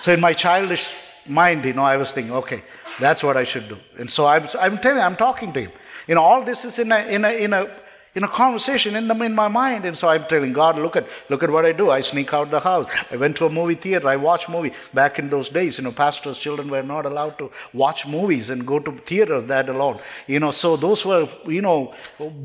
so 0.00 0.12
in 0.12 0.20
my 0.20 0.32
childish 0.32 0.92
mind, 1.28 1.64
you 1.64 1.72
know, 1.72 1.84
I 1.84 1.96
was 1.96 2.12
thinking, 2.12 2.34
okay, 2.34 2.62
that's 3.00 3.22
what 3.24 3.36
I 3.36 3.44
should 3.44 3.68
do. 3.68 3.76
And 3.98 4.08
so 4.08 4.26
I'm, 4.26 4.44
I'm 4.60 4.78
telling, 4.78 5.02
I'm 5.02 5.16
talking 5.16 5.52
to 5.54 5.62
him. 5.62 5.72
You 6.06 6.14
know, 6.14 6.22
all 6.22 6.42
this 6.42 6.64
is 6.64 6.78
in 6.78 6.92
a, 6.92 7.00
in 7.06 7.24
a, 7.24 7.30
in 7.30 7.52
a, 7.52 7.70
in 8.14 8.24
a 8.24 8.28
conversation 8.28 8.96
in, 8.96 9.06
the, 9.06 9.14
in 9.22 9.34
my 9.34 9.48
mind. 9.48 9.84
And 9.84 9.96
so 9.96 10.08
I'm 10.08 10.24
telling 10.24 10.52
God, 10.52 10.76
look 10.76 10.96
at, 10.96 11.06
look 11.28 11.42
at 11.42 11.50
what 11.50 11.64
I 11.64 11.72
do. 11.72 11.90
I 11.90 12.00
sneak 12.00 12.34
out 12.34 12.50
the 12.50 12.60
house. 12.60 12.90
I 13.10 13.16
went 13.16 13.36
to 13.36 13.46
a 13.46 13.50
movie 13.50 13.74
theater. 13.74 14.08
I 14.08 14.16
watch 14.16 14.48
movie. 14.48 14.72
Back 14.92 15.18
in 15.18 15.28
those 15.28 15.48
days, 15.48 15.78
you 15.78 15.84
know, 15.84 15.92
pastors' 15.92 16.38
children 16.38 16.68
were 16.68 16.82
not 16.82 17.06
allowed 17.06 17.38
to 17.38 17.50
watch 17.72 18.06
movies 18.06 18.50
and 18.50 18.66
go 18.66 18.78
to 18.80 18.92
theaters 18.92 19.46
that 19.46 19.68
alone. 19.68 19.98
You 20.26 20.40
know, 20.40 20.50
so 20.50 20.76
those 20.76 21.04
were, 21.04 21.28
you 21.46 21.62
know, 21.62 21.94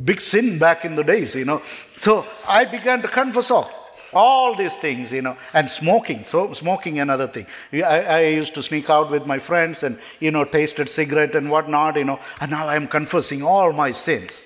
big 0.03 0.21
sin 0.21 0.59
back 0.59 0.85
in 0.85 0.95
the 0.95 1.03
days, 1.03 1.35
you 1.35 1.45
know. 1.45 1.61
So 1.95 2.25
I 2.47 2.65
began 2.65 3.01
to 3.01 3.07
confess 3.07 3.49
all 3.49 3.84
all 4.15 4.55
these 4.55 4.75
things, 4.75 5.11
you 5.11 5.21
know, 5.21 5.37
and 5.53 5.69
smoking. 5.69 6.23
So 6.23 6.53
smoking 6.53 6.99
another 6.99 7.27
thing. 7.27 7.45
I, 7.73 8.01
I 8.01 8.21
used 8.27 8.55
to 8.55 8.63
sneak 8.63 8.89
out 8.89 9.11
with 9.11 9.27
my 9.27 9.39
friends 9.39 9.83
and 9.83 9.99
you 10.19 10.31
know 10.31 10.45
tasted 10.45 10.89
cigarette 10.89 11.35
and 11.35 11.51
whatnot, 11.51 11.97
you 11.97 12.05
know, 12.05 12.19
and 12.41 12.51
now 12.51 12.67
I 12.67 12.75
am 12.75 12.87
confessing 12.87 13.43
all 13.43 13.73
my 13.73 13.91
sins. 13.91 14.41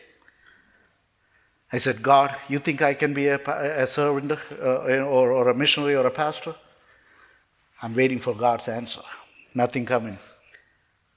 I 1.72 1.78
said, 1.78 2.02
God, 2.02 2.36
you 2.48 2.58
think 2.58 2.82
I 2.82 2.96
can 2.96 3.14
be 3.14 3.28
a, 3.28 3.38
a 3.38 3.86
servant 3.86 4.32
uh, 4.32 5.04
or, 5.04 5.32
or 5.32 5.50
a 5.50 5.54
missionary 5.54 5.96
or 5.96 6.08
a 6.08 6.12
pastor? 6.12 6.56
I'm 7.82 7.96
waiting 7.96 8.20
for 8.20 8.34
God's 8.34 8.68
answer. 8.68 9.02
Nothing 9.54 9.86
coming. 9.86 10.18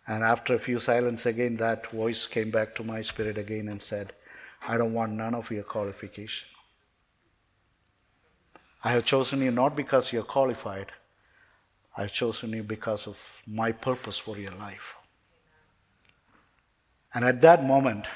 And 0.07 0.23
after 0.23 0.55
a 0.55 0.59
few 0.59 0.79
silence 0.79 1.27
again, 1.27 1.57
that 1.57 1.87
voice 1.87 2.27
came 2.27 2.51
back 2.51 2.75
to 2.75 2.85
my 2.85 3.01
spirit 3.01 3.39
again 3.39 3.69
and 3.69 3.81
said, 3.81 4.13
I 4.67 4.77
don't 4.77 4.93
want 4.93 5.13
none 5.13 5.35
of 5.35 5.51
your 5.51 5.63
qualification. 5.63 6.49
I 8.83 8.91
have 8.93 9.05
chosen 9.05 9.43
you 9.43 9.51
not 9.51 9.77
because 9.77 10.13
you're 10.13 10.23
qualified, 10.23 10.93
I've 11.97 12.13
chosen 12.13 12.53
you 12.53 12.63
because 12.63 13.07
of 13.07 13.43
my 13.47 13.73
purpose 13.73 14.19
for 14.19 14.39
your 14.39 14.53
life. 14.53 14.99
And 17.15 17.25
at 17.25 17.43
that 17.43 17.65
moment, 17.65 18.07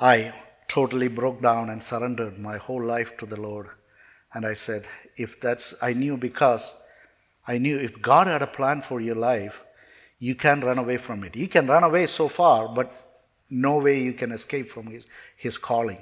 I 0.00 0.32
totally 0.66 1.08
broke 1.08 1.42
down 1.42 1.68
and 1.70 1.82
surrendered 1.82 2.38
my 2.38 2.56
whole 2.56 2.82
life 2.82 3.16
to 3.18 3.26
the 3.26 3.40
Lord. 3.40 3.68
And 4.32 4.46
I 4.46 4.54
said, 4.54 4.84
if 5.16 5.40
that's, 5.40 5.74
I 5.82 5.92
knew 5.92 6.16
because 6.16 6.72
I 7.46 7.58
knew 7.58 7.78
if 7.78 8.00
God 8.00 8.26
had 8.26 8.42
a 8.42 8.46
plan 8.46 8.80
for 8.80 9.00
your 9.00 9.16
life, 9.16 9.64
you 10.18 10.34
can't 10.34 10.64
run 10.64 10.78
away 10.78 10.96
from 10.96 11.22
it. 11.24 11.36
You 11.36 11.48
can 11.48 11.66
run 11.66 11.84
away 11.84 12.06
so 12.06 12.28
far, 12.28 12.68
but 12.68 12.92
no 13.50 13.78
way 13.78 14.00
you 14.00 14.14
can 14.14 14.32
escape 14.32 14.68
from 14.68 14.86
His, 14.86 15.06
his 15.36 15.58
calling. 15.58 15.98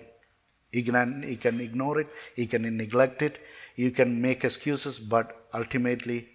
Can, 0.72 1.22
he 1.22 1.36
can 1.36 1.60
ignore 1.60 2.00
it, 2.00 2.08
he 2.34 2.46
can 2.46 2.62
neglect 2.76 3.20
it, 3.20 3.38
you 3.76 3.90
can 3.90 4.22
make 4.22 4.44
excuses, 4.44 4.98
but 4.98 5.48
ultimately, 5.52 6.28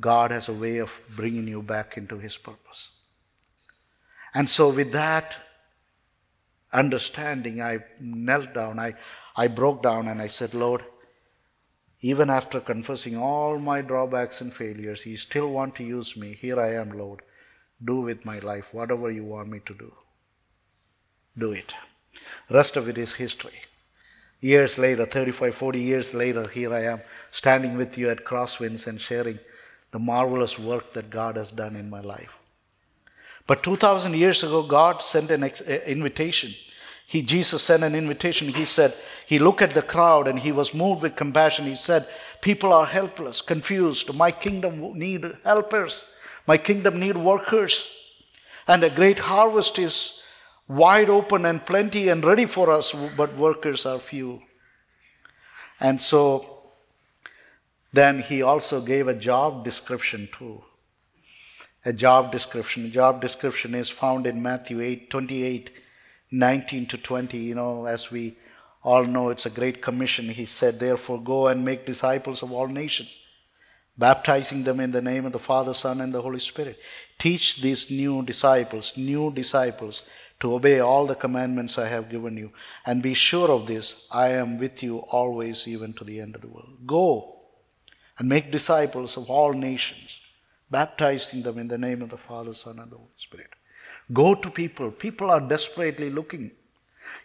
God 0.00 0.30
has 0.30 0.48
a 0.48 0.54
way 0.54 0.78
of 0.78 1.00
bringing 1.16 1.46
you 1.46 1.62
back 1.62 1.96
into 1.96 2.18
His 2.18 2.36
purpose. 2.36 3.02
And 4.34 4.48
so, 4.48 4.70
with 4.70 4.92
that 4.92 5.36
understanding, 6.72 7.60
I 7.60 7.84
knelt 8.00 8.54
down, 8.54 8.78
I, 8.78 8.94
I 9.36 9.48
broke 9.48 9.82
down, 9.82 10.08
and 10.08 10.22
I 10.22 10.28
said, 10.28 10.54
Lord, 10.54 10.84
even 12.00 12.30
after 12.30 12.60
confessing 12.60 13.16
all 13.16 13.58
my 13.58 13.82
drawbacks 13.82 14.40
and 14.40 14.54
failures, 14.54 15.04
you 15.04 15.16
still 15.16 15.50
want 15.50 15.74
to 15.76 15.84
use 15.84 16.16
me. 16.16 16.32
Here 16.32 16.58
I 16.58 16.74
am, 16.74 16.90
Lord. 16.90 17.20
Do 17.84 18.00
with 18.00 18.24
my 18.24 18.38
life 18.38 18.72
whatever 18.72 19.10
you 19.10 19.24
want 19.24 19.48
me 19.48 19.60
to 19.66 19.74
do. 19.74 19.92
Do 21.36 21.52
it. 21.52 21.74
Rest 22.48 22.76
of 22.76 22.88
it 22.88 22.96
is 22.96 23.14
history. 23.14 23.58
Years 24.40 24.78
later, 24.78 25.04
35, 25.04 25.54
40 25.54 25.80
years 25.80 26.14
later, 26.14 26.46
here 26.46 26.72
I 26.72 26.84
am 26.84 27.00
standing 27.30 27.76
with 27.76 27.98
you 27.98 28.08
at 28.08 28.24
Crosswinds 28.24 28.86
and 28.86 29.00
sharing 29.00 29.38
the 29.90 29.98
marvelous 29.98 30.58
work 30.58 30.94
that 30.94 31.10
God 31.10 31.36
has 31.36 31.50
done 31.50 31.76
in 31.76 31.90
my 31.90 32.00
life. 32.00 32.38
But 33.46 33.62
2,000 33.62 34.14
years 34.14 34.42
ago, 34.42 34.62
God 34.62 35.02
sent 35.02 35.30
an 35.30 35.42
ex- 35.42 35.60
invitation. 35.60 36.52
He, 37.06 37.22
Jesus 37.22 37.62
sent 37.62 37.82
an 37.82 37.94
invitation. 37.94 38.48
He 38.48 38.64
said, 38.64 38.94
He 39.26 39.40
looked 39.40 39.62
at 39.62 39.72
the 39.72 39.82
crowd 39.82 40.28
and 40.28 40.38
He 40.38 40.52
was 40.52 40.72
moved 40.72 41.02
with 41.02 41.16
compassion. 41.16 41.66
He 41.66 41.74
said, 41.74 42.06
People 42.40 42.72
are 42.72 42.86
helpless, 42.86 43.42
confused. 43.42 44.14
My 44.14 44.30
kingdom 44.30 44.96
need 44.98 45.24
helpers. 45.44 46.14
My 46.46 46.56
kingdom 46.56 47.00
need 47.00 47.16
workers. 47.16 47.96
And 48.68 48.84
a 48.84 48.90
great 48.90 49.18
harvest 49.18 49.78
is 49.78 50.19
wide 50.70 51.10
open 51.10 51.44
and 51.44 51.60
plenty 51.60 52.08
and 52.08 52.24
ready 52.24 52.46
for 52.46 52.70
us, 52.70 52.94
but 53.16 53.36
workers 53.36 53.84
are 53.84 53.98
few. 53.98 54.40
And 55.80 56.00
so 56.00 56.60
then 57.92 58.20
he 58.20 58.42
also 58.42 58.80
gave 58.80 59.08
a 59.08 59.14
job 59.14 59.64
description 59.64 60.28
too. 60.32 60.62
A 61.84 61.92
job 61.92 62.30
description. 62.30 62.86
A 62.86 62.88
job 62.88 63.20
description 63.20 63.74
is 63.74 63.90
found 63.90 64.26
in 64.26 64.42
Matthew 64.42 64.80
8, 64.80 65.10
28, 65.10 65.70
19 66.30 66.86
to 66.86 66.98
20. 66.98 67.38
You 67.38 67.54
know, 67.56 67.86
as 67.86 68.12
we 68.12 68.36
all 68.84 69.04
know, 69.04 69.30
it's 69.30 69.46
a 69.46 69.50
great 69.50 69.82
commission. 69.82 70.26
He 70.26 70.44
said, 70.44 70.78
Therefore, 70.78 71.20
go 71.20 71.48
and 71.48 71.64
make 71.64 71.84
disciples 71.84 72.42
of 72.42 72.52
all 72.52 72.68
nations, 72.68 73.18
baptizing 73.98 74.62
them 74.62 74.78
in 74.78 74.92
the 74.92 75.02
name 75.02 75.24
of 75.24 75.32
the 75.32 75.38
Father, 75.38 75.74
Son, 75.74 76.00
and 76.00 76.12
the 76.12 76.22
Holy 76.22 76.38
Spirit. 76.38 76.78
Teach 77.18 77.60
these 77.60 77.90
new 77.90 78.22
disciples, 78.22 78.96
new 78.96 79.32
disciples, 79.32 80.04
to 80.40 80.54
obey 80.54 80.80
all 80.80 81.06
the 81.06 81.14
commandments 81.14 81.78
I 81.78 81.88
have 81.88 82.08
given 82.08 82.36
you. 82.36 82.50
And 82.86 83.02
be 83.02 83.14
sure 83.14 83.50
of 83.50 83.66
this 83.66 84.06
I 84.10 84.30
am 84.30 84.58
with 84.58 84.82
you 84.82 84.98
always, 84.98 85.68
even 85.68 85.92
to 85.94 86.04
the 86.04 86.20
end 86.20 86.34
of 86.34 86.40
the 86.40 86.48
world. 86.48 86.86
Go 86.86 87.36
and 88.18 88.28
make 88.28 88.50
disciples 88.50 89.16
of 89.16 89.30
all 89.30 89.52
nations, 89.52 90.22
baptizing 90.70 91.42
them 91.42 91.58
in 91.58 91.68
the 91.68 91.78
name 91.78 92.02
of 92.02 92.10
the 92.10 92.16
Father, 92.16 92.54
Son, 92.54 92.78
and 92.78 92.90
the 92.90 92.96
Holy 92.96 93.08
Spirit. 93.16 93.50
Go 94.12 94.34
to 94.34 94.50
people. 94.50 94.90
People 94.90 95.30
are 95.30 95.40
desperately 95.40 96.10
looking. 96.10 96.50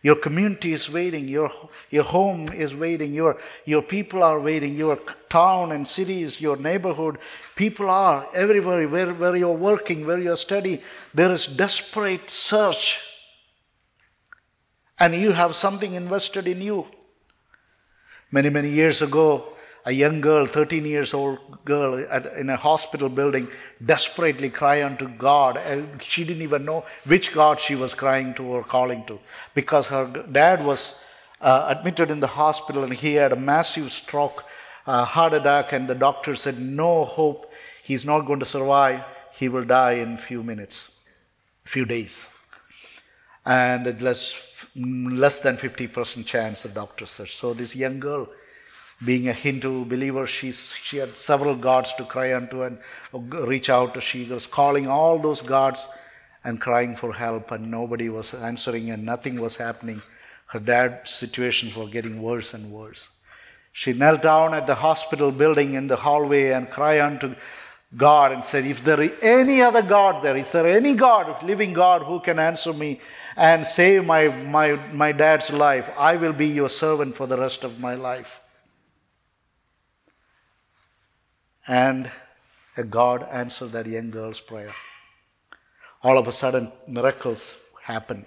Your 0.02 0.16
community 0.16 0.72
is 0.74 0.90
waiting. 0.90 1.28
Your, 1.28 1.52
your 1.90 2.04
home 2.04 2.46
is 2.54 2.76
waiting. 2.76 3.14
Your, 3.14 3.38
your 3.66 3.82
people 3.82 4.24
are 4.24 4.40
waiting. 4.40 4.76
Your 4.76 5.00
town 5.30 5.72
and 5.72 5.88
cities, 5.88 6.40
your 6.40 6.58
neighborhood, 6.58 7.18
people 7.56 7.90
are 7.90 8.28
everywhere 8.34 8.88
where, 8.88 9.14
where 9.14 9.36
you're 9.36 9.52
working, 9.52 10.06
where 10.06 10.20
you're 10.20 10.36
studying. 10.36 10.80
There 11.14 11.32
is 11.32 11.48
desperate 11.48 12.30
search. 12.30 13.02
And 15.00 15.14
you 15.16 15.32
have 15.32 15.56
something 15.56 15.94
invested 15.94 16.48
in 16.48 16.62
you. 16.62 16.86
Many, 18.32 18.50
many 18.50 18.70
years 18.70 19.02
ago, 19.02 19.55
a 19.86 19.92
young 19.92 20.20
girl, 20.20 20.46
13 20.48 20.84
years 20.84 21.14
old 21.14 21.38
girl, 21.64 21.94
in 22.38 22.50
a 22.50 22.58
hospital 22.58 23.08
building, 23.08 23.48
desperately 23.86 24.50
cry 24.50 24.84
unto 24.84 25.08
God. 25.08 25.58
And 25.58 26.02
she 26.02 26.24
didn't 26.24 26.42
even 26.42 26.66
know 26.66 26.86
which 27.06 27.34
God 27.34 27.60
she 27.60 27.76
was 27.76 27.94
crying 27.94 28.34
to 28.36 28.44
or 28.44 28.64
calling 28.64 29.06
to 29.06 29.20
because 29.54 29.88
her 29.88 30.26
dad 30.32 30.66
was 30.66 31.06
uh, 31.40 31.76
admitted 31.78 32.10
in 32.10 32.20
the 32.20 32.28
hospital 32.28 32.84
and 32.84 32.94
he 32.94 33.14
had 33.14 33.32
a 33.32 33.36
massive 33.36 33.92
stroke, 33.92 34.46
uh, 34.88 35.06
heart 35.06 35.34
attack, 35.34 35.72
and 35.72 35.88
the 35.88 35.96
doctor 35.96 36.34
said, 36.36 36.60
No 36.60 37.06
hope. 37.06 37.52
He's 37.84 38.06
not 38.06 38.22
going 38.22 38.40
to 38.40 38.46
survive. 38.46 39.04
He 39.34 39.50
will 39.50 39.66
die 39.66 39.94
in 39.94 40.14
a 40.14 40.18
few 40.18 40.42
minutes, 40.42 41.06
few 41.64 41.86
days. 41.86 42.32
And 43.46 44.02
less, 44.02 44.66
less 44.76 45.42
than 45.42 45.58
50% 45.58 46.26
chance, 46.26 46.64
the 46.64 46.70
doctor 46.70 47.06
said. 47.06 47.28
So 47.28 47.54
this 47.54 47.76
young 47.76 48.00
girl, 48.00 48.28
being 49.06 49.28
a 49.28 49.34
Hindu 49.34 49.86
believer, 49.86 50.26
she's, 50.26 50.74
she 50.74 50.98
had 50.98 51.18
several 51.18 51.56
gods 51.56 51.94
to 51.96 52.04
cry 52.04 52.34
unto 52.34 52.64
and 52.64 52.78
uh, 53.14 53.20
reach 53.46 53.70
out 53.70 53.94
to. 53.94 54.02
She 54.02 54.26
was 54.26 54.48
calling 54.48 54.88
all 54.88 55.20
those 55.20 55.42
gods 55.42 55.88
and 56.44 56.60
crying 56.60 56.96
for 56.96 57.14
help, 57.14 57.52
and 57.52 57.72
nobody 57.72 58.10
was 58.10 58.34
answering, 58.34 58.92
and 58.92 59.06
nothing 59.06 59.40
was 59.40 59.56
happening. 59.58 60.02
Her 60.48 60.60
dad's 60.60 61.12
situation 61.12 61.72
was 61.76 61.92
getting 61.92 62.22
worse 62.22 62.54
and 62.54 62.72
worse. 62.72 63.10
She 63.72 63.94
knelt 63.94 64.22
down 64.22 64.54
at 64.54 64.68
the 64.68 64.76
hospital 64.76 65.32
building 65.32 65.74
in 65.74 65.88
the 65.88 65.98
hallway 65.98 66.52
and 66.52 66.70
cried 66.70 67.00
unto 67.00 67.36
God 67.98 68.32
and 68.32 68.46
said, 68.46 68.66
If 68.66 68.84
there 68.84 69.02
is 69.02 69.14
any 69.22 69.62
other 69.62 69.82
God 69.82 70.24
there, 70.24 70.38
is 70.38 70.52
there 70.52 70.68
any 70.68 70.96
God, 70.96 71.44
living 71.44 71.74
God, 71.74 72.04
who 72.04 72.20
can 72.20 72.40
answer 72.40 72.74
me 72.74 73.02
and 73.36 73.66
save 73.66 74.06
my, 74.06 74.30
my, 74.46 74.80
my 74.94 75.12
dad's 75.12 75.52
life? 75.52 75.90
I 75.98 76.16
will 76.16 76.34
be 76.34 76.48
your 76.48 76.70
servant 76.70 77.16
for 77.16 77.28
the 77.28 77.38
rest 77.38 77.64
of 77.64 77.82
my 77.82 77.96
life. 77.96 78.40
And 81.68 82.10
God 82.90 83.28
answered 83.32 83.72
that 83.72 83.88
young 83.88 84.12
girl's 84.12 84.42
prayer. 84.42 84.72
All 86.04 86.18
of 86.18 86.28
a 86.28 86.32
sudden, 86.32 86.72
miracles 86.88 87.60
happened. 87.82 88.26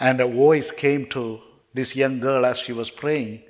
And 0.00 0.20
a 0.20 0.26
voice 0.26 0.70
came 0.70 1.06
to 1.06 1.40
this 1.74 1.94
young 1.94 2.20
girl 2.20 2.46
as 2.46 2.58
she 2.58 2.72
was 2.72 2.90
praying 2.90 3.42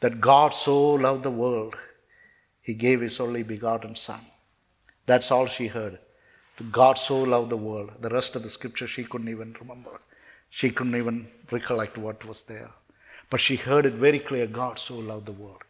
that 0.00 0.20
God 0.20 0.54
so 0.54 0.92
loved 0.92 1.24
the 1.24 1.30
world, 1.30 1.76
he 2.62 2.74
gave 2.74 3.00
his 3.00 3.20
only 3.20 3.42
begotten 3.42 3.94
Son. 3.94 4.20
That's 5.06 5.30
all 5.30 5.46
she 5.46 5.66
heard. 5.66 5.98
God 6.70 6.98
so 6.98 7.22
loved 7.22 7.50
the 7.50 7.56
world. 7.56 7.92
The 8.00 8.10
rest 8.10 8.36
of 8.36 8.42
the 8.42 8.48
scripture 8.48 8.86
she 8.86 9.04
couldn't 9.04 9.28
even 9.28 9.56
remember. 9.60 9.98
She 10.50 10.70
couldn't 10.70 10.96
even 10.96 11.28
recollect 11.50 11.96
what 11.96 12.24
was 12.26 12.44
there. 12.44 12.70
But 13.30 13.40
she 13.40 13.56
heard 13.56 13.86
it 13.86 13.94
very 13.94 14.18
clear 14.18 14.46
God 14.46 14.78
so 14.78 14.98
loved 14.98 15.26
the 15.26 15.32
world. 15.32 15.62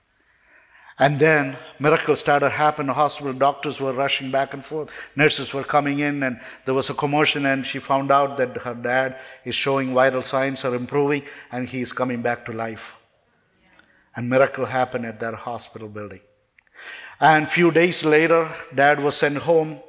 And 1.00 1.18
then 1.18 1.56
miracles 1.78 2.20
started 2.20 2.50
happening. 2.50 2.88
The 2.88 2.92
hospital 2.92 3.32
doctors 3.32 3.80
were 3.80 3.94
rushing 3.94 4.30
back 4.30 4.52
and 4.52 4.62
forth. 4.62 4.90
Nurses 5.16 5.54
were 5.54 5.64
coming 5.64 6.00
in, 6.00 6.22
and 6.22 6.38
there 6.66 6.74
was 6.74 6.90
a 6.90 6.94
commotion. 6.94 7.46
And 7.46 7.64
she 7.64 7.78
found 7.78 8.12
out 8.12 8.36
that 8.36 8.54
her 8.58 8.74
dad 8.74 9.16
is 9.46 9.54
showing 9.54 9.94
vital 9.94 10.20
signs 10.20 10.62
are 10.66 10.74
improving, 10.74 11.22
and 11.52 11.66
he 11.66 11.80
is 11.80 11.90
coming 11.90 12.20
back 12.20 12.44
to 12.44 12.52
life. 12.52 13.02
And 14.14 14.28
miracle 14.28 14.66
happened 14.66 15.06
at 15.06 15.18
that 15.20 15.32
hospital 15.32 15.88
building. 15.88 16.20
And 17.18 17.48
few 17.48 17.70
days 17.70 18.04
later, 18.04 18.50
dad 18.74 19.02
was 19.02 19.16
sent 19.16 19.38
home. 19.38 19.80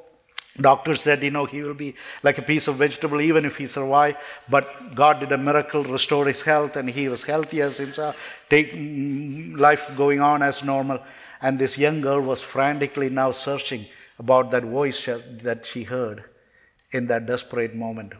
Doctor 0.60 0.94
said, 0.94 1.22
you 1.22 1.30
know, 1.30 1.46
he 1.46 1.62
will 1.62 1.74
be 1.74 1.94
like 2.22 2.36
a 2.36 2.42
piece 2.42 2.68
of 2.68 2.76
vegetable 2.76 3.20
even 3.22 3.46
if 3.46 3.56
he 3.56 3.66
survived. 3.66 4.18
But 4.50 4.94
God 4.94 5.20
did 5.20 5.32
a 5.32 5.38
miracle, 5.38 5.82
restored 5.82 6.26
his 6.26 6.42
health, 6.42 6.76
and 6.76 6.90
he 6.90 7.08
was 7.08 7.22
healthy 7.22 7.62
as 7.62 7.78
himself, 7.78 8.44
take 8.50 8.72
mm, 8.74 9.58
life 9.58 9.96
going 9.96 10.20
on 10.20 10.42
as 10.42 10.62
normal. 10.62 11.00
And 11.40 11.58
this 11.58 11.78
young 11.78 12.02
girl 12.02 12.20
was 12.20 12.42
frantically 12.42 13.08
now 13.08 13.30
searching 13.30 13.86
about 14.18 14.50
that 14.50 14.64
voice 14.64 15.06
that 15.06 15.64
she 15.64 15.84
heard 15.84 16.24
in 16.90 17.06
that 17.06 17.26
desperate 17.26 17.74
moment. 17.74 18.12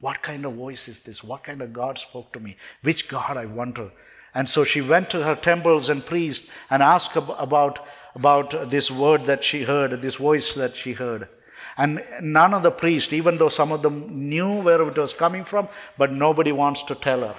What 0.00 0.22
kind 0.22 0.44
of 0.44 0.54
voice 0.54 0.88
is 0.88 1.00
this? 1.00 1.22
What 1.22 1.44
kind 1.44 1.62
of 1.62 1.72
God 1.72 1.98
spoke 1.98 2.32
to 2.32 2.40
me? 2.40 2.56
Which 2.82 3.08
God, 3.08 3.36
I 3.36 3.46
wonder. 3.46 3.90
And 4.34 4.48
so 4.48 4.64
she 4.64 4.82
went 4.82 5.08
to 5.10 5.22
her 5.22 5.36
temples 5.36 5.88
and 5.88 6.04
priests 6.04 6.50
and 6.68 6.82
asked 6.82 7.16
about, 7.16 7.86
about 8.14 8.70
this 8.70 8.90
word 8.90 9.24
that 9.26 9.44
she 9.44 9.62
heard, 9.62 10.02
this 10.02 10.16
voice 10.16 10.52
that 10.54 10.76
she 10.76 10.92
heard. 10.92 11.28
And 11.78 12.02
none 12.22 12.54
of 12.54 12.62
the 12.62 12.70
priests, 12.70 13.12
even 13.12 13.36
though 13.36 13.48
some 13.48 13.70
of 13.70 13.82
them 13.82 14.28
knew 14.28 14.62
where 14.62 14.80
it 14.80 14.96
was 14.96 15.12
coming 15.12 15.44
from, 15.44 15.68
but 15.98 16.10
nobody 16.10 16.52
wants 16.52 16.82
to 16.84 16.94
tell 16.94 17.20
her. 17.20 17.36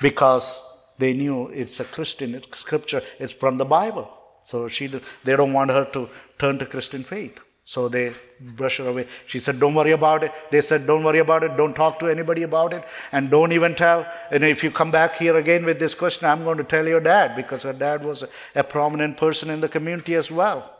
Because 0.00 0.92
they 0.98 1.12
knew 1.12 1.48
it's 1.48 1.80
a 1.80 1.84
Christian 1.84 2.34
it's 2.34 2.58
scripture, 2.58 3.02
it's 3.18 3.32
from 3.32 3.58
the 3.58 3.64
Bible. 3.64 4.10
So 4.42 4.68
she, 4.68 4.86
they 4.86 5.36
don't 5.36 5.52
want 5.52 5.70
her 5.70 5.84
to 5.92 6.08
turn 6.38 6.58
to 6.58 6.66
Christian 6.66 7.02
faith. 7.02 7.42
So 7.66 7.88
they 7.88 8.12
brush 8.40 8.76
her 8.76 8.88
away. 8.88 9.06
She 9.24 9.38
said, 9.38 9.58
Don't 9.58 9.74
worry 9.74 9.92
about 9.92 10.22
it. 10.22 10.32
They 10.50 10.60
said, 10.60 10.86
Don't 10.86 11.02
worry 11.02 11.20
about 11.20 11.44
it. 11.44 11.56
Don't 11.56 11.74
talk 11.74 11.98
to 12.00 12.08
anybody 12.08 12.42
about 12.42 12.74
it. 12.74 12.84
And 13.10 13.30
don't 13.30 13.52
even 13.52 13.74
tell. 13.74 14.06
And 14.30 14.44
if 14.44 14.62
you 14.62 14.70
come 14.70 14.90
back 14.90 15.16
here 15.16 15.38
again 15.38 15.64
with 15.64 15.78
this 15.78 15.94
question, 15.94 16.28
I'm 16.28 16.44
going 16.44 16.58
to 16.58 16.64
tell 16.64 16.86
your 16.86 17.00
dad 17.00 17.34
because 17.34 17.62
her 17.62 17.72
dad 17.72 18.04
was 18.04 18.22
a, 18.22 18.28
a 18.54 18.62
prominent 18.62 19.16
person 19.16 19.48
in 19.48 19.62
the 19.62 19.68
community 19.68 20.14
as 20.14 20.30
well. 20.30 20.70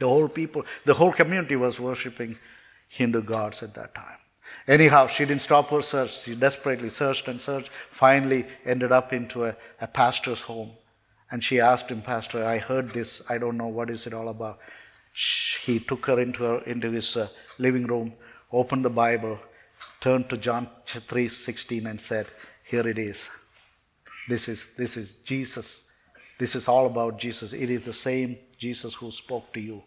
The 0.00 0.08
whole 0.08 0.28
people, 0.28 0.64
the 0.84 0.94
whole 0.94 1.12
community 1.12 1.54
was 1.54 1.78
worshipping 1.78 2.36
Hindu 2.88 3.22
gods 3.22 3.62
at 3.62 3.74
that 3.74 3.94
time. 3.94 4.16
Anyhow, 4.66 5.06
she 5.06 5.24
didn't 5.24 5.42
stop 5.42 5.70
her 5.70 5.80
search. 5.80 6.22
She 6.22 6.34
desperately 6.34 6.88
searched 6.88 7.28
and 7.28 7.40
searched. 7.40 7.68
Finally, 7.68 8.46
ended 8.64 8.90
up 8.90 9.12
into 9.12 9.44
a, 9.44 9.54
a 9.80 9.86
pastor's 9.86 10.40
home. 10.40 10.70
And 11.30 11.44
she 11.44 11.60
asked 11.60 11.90
him, 11.90 12.02
Pastor, 12.02 12.44
I 12.44 12.58
heard 12.58 12.88
this. 12.88 13.30
I 13.30 13.38
don't 13.38 13.56
know 13.56 13.68
what 13.68 13.90
is 13.90 14.06
it 14.06 14.14
all 14.14 14.28
about. 14.28 14.58
He 15.62 15.78
took 15.78 16.06
her 16.06 16.20
into, 16.20 16.42
her, 16.42 16.58
into 16.64 16.90
his 16.90 17.16
uh, 17.16 17.28
living 17.58 17.86
room, 17.86 18.12
opened 18.50 18.84
the 18.84 18.90
Bible, 18.90 19.38
turned 20.00 20.28
to 20.30 20.36
John 20.36 20.68
3:16 20.86 21.86
and 21.86 22.00
said, 22.00 22.26
"Here 22.64 22.86
it 22.86 22.98
is. 22.98 23.28
This 24.28 24.48
is 24.48 24.74
this 24.76 24.96
is 24.96 25.22
Jesus. 25.22 25.92
This 26.38 26.54
is 26.54 26.68
all 26.68 26.86
about 26.86 27.18
Jesus. 27.18 27.52
It 27.52 27.70
is 27.70 27.84
the 27.84 27.92
same 27.92 28.38
Jesus 28.56 28.94
who 28.94 29.10
spoke 29.10 29.52
to 29.52 29.60
you." 29.60 29.82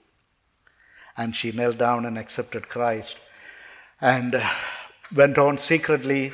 And 1.17 1.35
she 1.35 1.51
knelt 1.51 1.77
down 1.77 2.05
and 2.05 2.17
accepted 2.17 2.67
Christ 2.69 3.19
and 4.01 4.35
uh, 4.35 4.49
went 5.15 5.37
on 5.37 5.57
secretly 5.57 6.33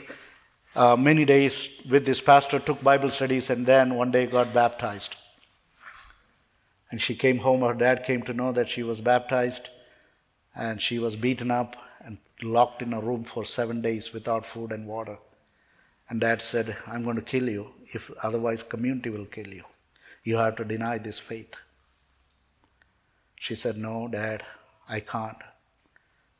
uh, 0.76 0.96
many 0.96 1.26
days 1.26 1.82
with 1.90 2.06
this 2.06 2.22
pastor, 2.22 2.60
took 2.60 2.82
Bible 2.84 3.10
studies, 3.10 3.50
and 3.50 3.66
then 3.66 3.96
one 3.96 4.12
day 4.12 4.26
got 4.26 4.54
baptized. 4.54 5.16
And 6.92 7.02
she 7.02 7.16
came 7.16 7.40
home, 7.40 7.62
her 7.62 7.74
dad 7.74 8.06
came 8.06 8.22
to 8.24 8.34
know 8.34 8.52
that 8.52 8.70
she 8.70 8.84
was 8.84 9.02
baptized, 9.02 9.70
and 10.56 10.82
she 10.82 11.00
was 11.00 11.16
beaten 11.16 11.52
up 11.52 11.76
and 12.04 12.18
locked 12.42 12.82
in 12.82 12.94
a 12.94 13.00
room 13.00 13.24
for 13.24 13.44
seven 13.44 13.82
days 13.82 14.14
without 14.14 14.46
food 14.46 14.72
and 14.72 14.88
water. 14.88 15.18
And 16.10 16.22
dad 16.22 16.42
said, 16.42 16.76
I'm 16.88 17.04
going 17.04 17.18
to 17.18 17.22
kill 17.22 17.50
you, 17.50 17.72
if 17.92 18.10
otherwise 18.24 18.64
community 18.64 19.10
will 19.10 19.26
kill 19.26 19.48
you. 19.48 19.64
You 20.24 20.38
have 20.38 20.56
to 20.58 20.66
deny 20.66 20.98
this 20.98 21.20
faith. 21.20 21.56
She 23.36 23.56
said, 23.56 23.78
No, 23.78 24.08
dad, 24.08 24.44
I 24.90 25.00
can't. 25.02 25.38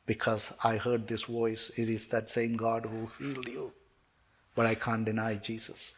Because 0.06 0.52
I 0.64 0.76
heard 0.76 1.06
this 1.06 1.24
voice. 1.24 1.70
It 1.76 1.88
is 1.88 2.08
that 2.08 2.28
same 2.28 2.56
God 2.56 2.84
who 2.84 3.08
healed 3.18 3.46
you. 3.46 3.72
But 4.56 4.66
I 4.66 4.74
can't 4.74 5.04
deny 5.04 5.36
Jesus. 5.36 5.94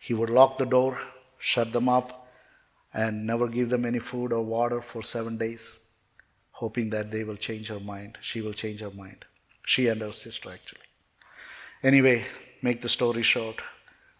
He 0.00 0.14
would 0.14 0.30
lock 0.30 0.58
the 0.58 0.66
door, 0.66 1.00
shut 1.38 1.72
them 1.72 1.88
up, 1.88 2.28
and 2.92 3.26
never 3.26 3.48
give 3.48 3.70
them 3.70 3.84
any 3.84 3.98
food 3.98 4.32
or 4.32 4.42
water 4.42 4.80
for 4.80 5.02
seven 5.02 5.36
days, 5.36 5.90
hoping 6.52 6.90
that 6.90 7.10
they 7.10 7.24
will 7.24 7.36
change 7.36 7.68
her 7.68 7.80
mind. 7.80 8.18
She 8.20 8.40
will 8.40 8.52
change 8.52 8.80
her 8.80 8.92
mind. 8.92 9.24
She 9.66 9.88
and 9.88 10.00
her 10.00 10.12
sister, 10.12 10.50
actually. 10.52 10.82
Anyway, 11.82 12.24
make 12.62 12.82
the 12.82 12.88
story 12.88 13.22
short. 13.22 13.60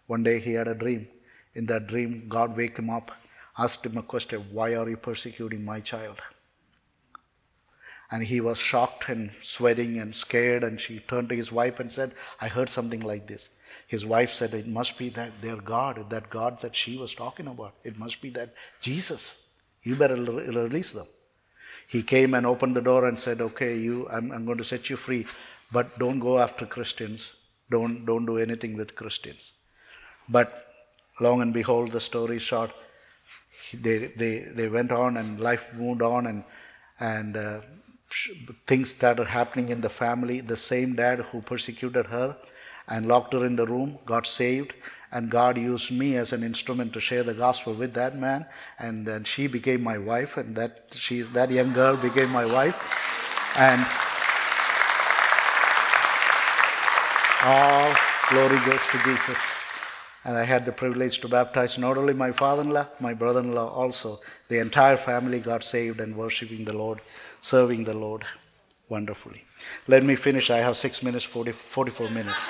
One 0.07 0.23
day 0.23 0.39
he 0.39 0.53
had 0.53 0.67
a 0.67 0.75
dream. 0.75 1.07
In 1.53 1.65
that 1.67 1.87
dream, 1.87 2.25
God 2.27 2.57
wake 2.57 2.77
him 2.77 2.89
up, 2.89 3.11
asked 3.57 3.85
him 3.85 3.97
a 3.97 4.03
question 4.03 4.41
Why 4.51 4.75
are 4.75 4.89
you 4.89 4.97
persecuting 4.97 5.63
my 5.63 5.79
child? 5.79 6.21
And 8.15 8.23
he 8.23 8.39
was 8.39 8.57
shocked 8.57 9.09
and 9.09 9.29
sweating 9.41 9.99
and 9.99 10.15
scared. 10.15 10.63
And 10.63 10.79
she 10.79 10.99
turned 10.99 11.27
to 11.27 11.35
his 11.35 11.51
wife 11.51 11.81
and 11.81 11.91
said, 11.91 12.13
I 12.39 12.47
heard 12.47 12.69
something 12.69 13.01
like 13.01 13.27
this. 13.27 13.49
His 13.87 14.05
wife 14.05 14.31
said, 14.31 14.53
It 14.53 14.67
must 14.67 14.97
be 14.97 15.09
that 15.09 15.41
their 15.41 15.57
God, 15.57 16.09
that 16.09 16.29
God 16.29 16.61
that 16.61 16.77
she 16.77 16.95
was 16.95 17.13
talking 17.13 17.47
about. 17.47 17.73
It 17.83 17.99
must 17.99 18.21
be 18.21 18.29
that 18.29 18.53
Jesus. 18.79 19.53
You 19.83 19.97
better 19.97 20.15
release 20.15 20.93
them. 20.93 21.07
He 21.87 22.03
came 22.03 22.35
and 22.35 22.45
opened 22.45 22.77
the 22.77 22.81
door 22.81 23.05
and 23.05 23.19
said, 23.19 23.41
Okay, 23.41 23.77
you, 23.77 24.07
I'm, 24.09 24.31
I'm 24.31 24.45
going 24.45 24.59
to 24.59 24.63
set 24.63 24.89
you 24.89 24.95
free, 24.95 25.25
but 25.73 25.99
don't 25.99 26.19
go 26.21 26.39
after 26.39 26.65
Christians. 26.65 27.35
Don't, 27.69 28.05
don't 28.05 28.25
do 28.25 28.37
anything 28.37 28.77
with 28.77 28.95
Christians. 28.95 29.51
But 30.29 30.55
long 31.19 31.41
and 31.41 31.53
behold, 31.53 31.91
the 31.91 31.99
story 31.99 32.39
short, 32.39 32.71
they, 33.73 34.07
they, 34.07 34.39
they 34.39 34.69
went 34.69 34.93
on 34.93 35.17
and 35.17 35.41
life 35.41 35.73
moved 35.73 36.01
on 36.01 36.27
and, 36.27 36.45
and 37.01 37.35
uh, 37.35 37.59
things 38.67 38.97
that 38.99 39.19
are 39.19 39.25
happening 39.25 39.69
in 39.69 39.81
the 39.81 39.89
family. 39.89 40.41
The 40.41 40.55
same 40.55 40.95
dad 40.95 41.19
who 41.19 41.41
persecuted 41.41 42.07
her 42.07 42.35
and 42.87 43.07
locked 43.07 43.33
her 43.33 43.45
in 43.45 43.55
the 43.55 43.65
room 43.65 43.97
got 44.05 44.27
saved, 44.27 44.73
and 45.11 45.29
God 45.29 45.57
used 45.57 45.91
me 45.91 46.17
as 46.17 46.33
an 46.33 46.43
instrument 46.43 46.93
to 46.93 46.99
share 46.99 47.23
the 47.23 47.33
gospel 47.33 47.73
with 47.73 47.93
that 47.93 48.17
man, 48.17 48.45
and 48.79 49.05
then 49.05 49.23
she 49.23 49.47
became 49.47 49.81
my 49.81 49.97
wife, 49.97 50.37
and 50.37 50.55
that 50.55 50.83
she 50.91 51.21
that 51.21 51.51
young 51.51 51.73
girl 51.73 51.97
became 51.97 52.29
my 52.29 52.45
wife, 52.45 52.77
and 53.57 53.81
all 57.45 57.93
glory 58.29 58.59
goes 58.65 58.85
to 58.87 58.97
Jesus. 59.03 59.37
And 60.25 60.35
I 60.35 60.43
had 60.43 60.65
the 60.65 60.71
privilege 60.71 61.19
to 61.19 61.27
baptize 61.27 61.77
not 61.77 61.97
only 61.97 62.13
my 62.13 62.31
father 62.31 62.63
in 62.63 62.71
law, 62.71 62.87
my 62.99 63.13
brother 63.13 63.41
in 63.41 63.53
law 63.53 63.69
also. 63.69 64.17
The 64.47 64.57
entire 64.57 64.97
family 64.97 65.39
got 65.39 65.63
saved 65.63 65.99
and 65.99 66.15
worshiping 66.15 66.65
the 66.65 66.75
Lord 66.75 66.99
serving 67.45 67.83
the 67.83 67.95
Lord 67.95 68.23
wonderfully. 68.89 69.43
Let 69.87 70.03
me 70.03 70.15
finish. 70.15 70.49
I 70.49 70.57
have 70.57 70.75
six 70.75 71.03
minutes, 71.03 71.25
40, 71.25 71.51
44 71.51 72.09
minutes. 72.09 72.47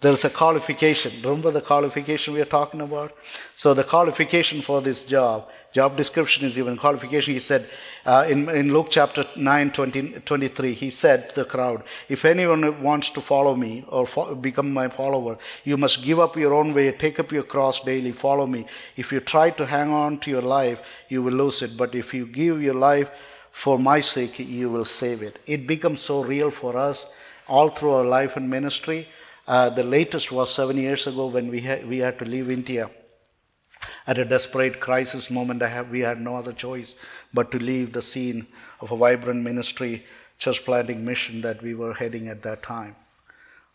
There's 0.00 0.24
a 0.24 0.30
qualification. 0.30 1.10
Remember 1.24 1.50
the 1.50 1.60
qualification 1.60 2.34
we 2.34 2.40
are 2.40 2.52
talking 2.58 2.80
about? 2.80 3.12
So, 3.56 3.74
the 3.74 3.82
qualification 3.82 4.60
for 4.60 4.80
this 4.80 5.04
job, 5.04 5.48
job 5.72 5.96
description 5.96 6.44
is 6.44 6.58
even 6.58 6.76
qualification. 6.76 7.34
He 7.34 7.40
said 7.40 7.68
uh, 8.04 8.26
in, 8.28 8.48
in 8.48 8.72
Luke 8.72 8.88
chapter 8.90 9.24
9, 9.36 9.72
20, 9.72 10.20
23, 10.20 10.72
he 10.72 10.90
said 10.90 11.28
to 11.30 11.34
the 11.36 11.44
crowd, 11.44 11.82
If 12.08 12.24
anyone 12.24 12.82
wants 12.82 13.10
to 13.10 13.20
follow 13.20 13.54
me 13.54 13.84
or 13.88 14.06
fo- 14.06 14.34
become 14.34 14.72
my 14.72 14.88
follower, 14.88 15.38
you 15.64 15.76
must 15.76 16.04
give 16.04 16.18
up 16.18 16.36
your 16.36 16.54
own 16.54 16.72
way, 16.72 16.92
take 16.92 17.20
up 17.20 17.32
your 17.32 17.42
cross 17.42 17.80
daily, 17.80 18.12
follow 18.12 18.46
me. 18.46 18.66
If 18.96 19.12
you 19.12 19.20
try 19.20 19.50
to 19.50 19.66
hang 19.66 19.90
on 19.90 20.18
to 20.20 20.30
your 20.30 20.42
life, 20.42 20.82
you 21.08 21.22
will 21.22 21.34
lose 21.34 21.62
it. 21.62 21.76
But 21.76 21.94
if 21.94 22.14
you 22.14 22.26
give 22.26 22.62
your 22.62 22.74
life 22.74 23.10
for 23.50 23.78
my 23.78 24.00
sake, 24.00 24.38
you 24.38 24.70
will 24.70 24.84
save 24.84 25.22
it. 25.22 25.38
It 25.46 25.66
becomes 25.66 26.00
so 26.00 26.22
real 26.22 26.50
for 26.50 26.76
us 26.76 27.18
all 27.48 27.68
through 27.68 27.92
our 27.92 28.04
life 28.04 28.36
and 28.36 28.50
ministry 28.50 29.06
uh, 29.46 29.70
the 29.70 29.82
latest 29.84 30.32
was 30.32 30.52
seven 30.52 30.76
years 30.76 31.06
ago 31.06 31.26
when 31.26 31.48
we, 31.48 31.60
ha- 31.60 31.84
we 31.86 31.98
had 31.98 32.18
to 32.18 32.24
leave 32.24 32.50
India. 32.50 32.90
At 34.06 34.18
a 34.18 34.24
desperate 34.24 34.78
crisis 34.78 35.30
moment, 35.30 35.62
have, 35.62 35.90
we 35.90 36.00
had 36.00 36.20
no 36.20 36.36
other 36.36 36.52
choice 36.52 36.94
but 37.34 37.50
to 37.50 37.58
leave 37.58 37.92
the 37.92 38.02
scene 38.02 38.46
of 38.80 38.92
a 38.92 38.96
vibrant 38.96 39.42
ministry, 39.42 40.04
church 40.38 40.64
planting 40.64 41.04
mission 41.04 41.40
that 41.40 41.60
we 41.60 41.74
were 41.74 41.94
heading 41.94 42.28
at 42.28 42.42
that 42.42 42.62
time. 42.62 42.94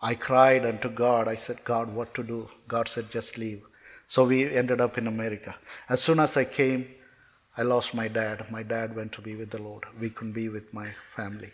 I 0.01 0.15
cried 0.15 0.65
unto 0.65 0.89
God. 0.89 1.27
I 1.27 1.35
said, 1.35 1.63
God, 1.65 1.93
what 1.93 2.13
to 2.15 2.23
do? 2.23 2.49
God 2.67 2.87
said, 2.87 3.11
just 3.11 3.37
leave. 3.37 3.61
So 4.07 4.25
we 4.25 4.49
ended 4.55 4.79
up 4.79 4.97
in 4.97 5.07
America. 5.07 5.55
As 5.89 6.01
soon 6.01 6.19
as 6.19 6.37
I 6.37 6.45
came, 6.45 6.87
I 7.57 7.63
lost 7.63 7.93
my 7.93 8.07
dad. 8.07 8.49
My 8.49 8.63
dad 8.63 8.95
went 8.95 9.11
to 9.13 9.21
be 9.21 9.35
with 9.35 9.49
the 9.49 9.61
Lord. 9.61 9.83
We 9.99 10.09
couldn't 10.09 10.33
be 10.33 10.47
with 10.47 10.73
my 10.73 10.89
family. 11.15 11.49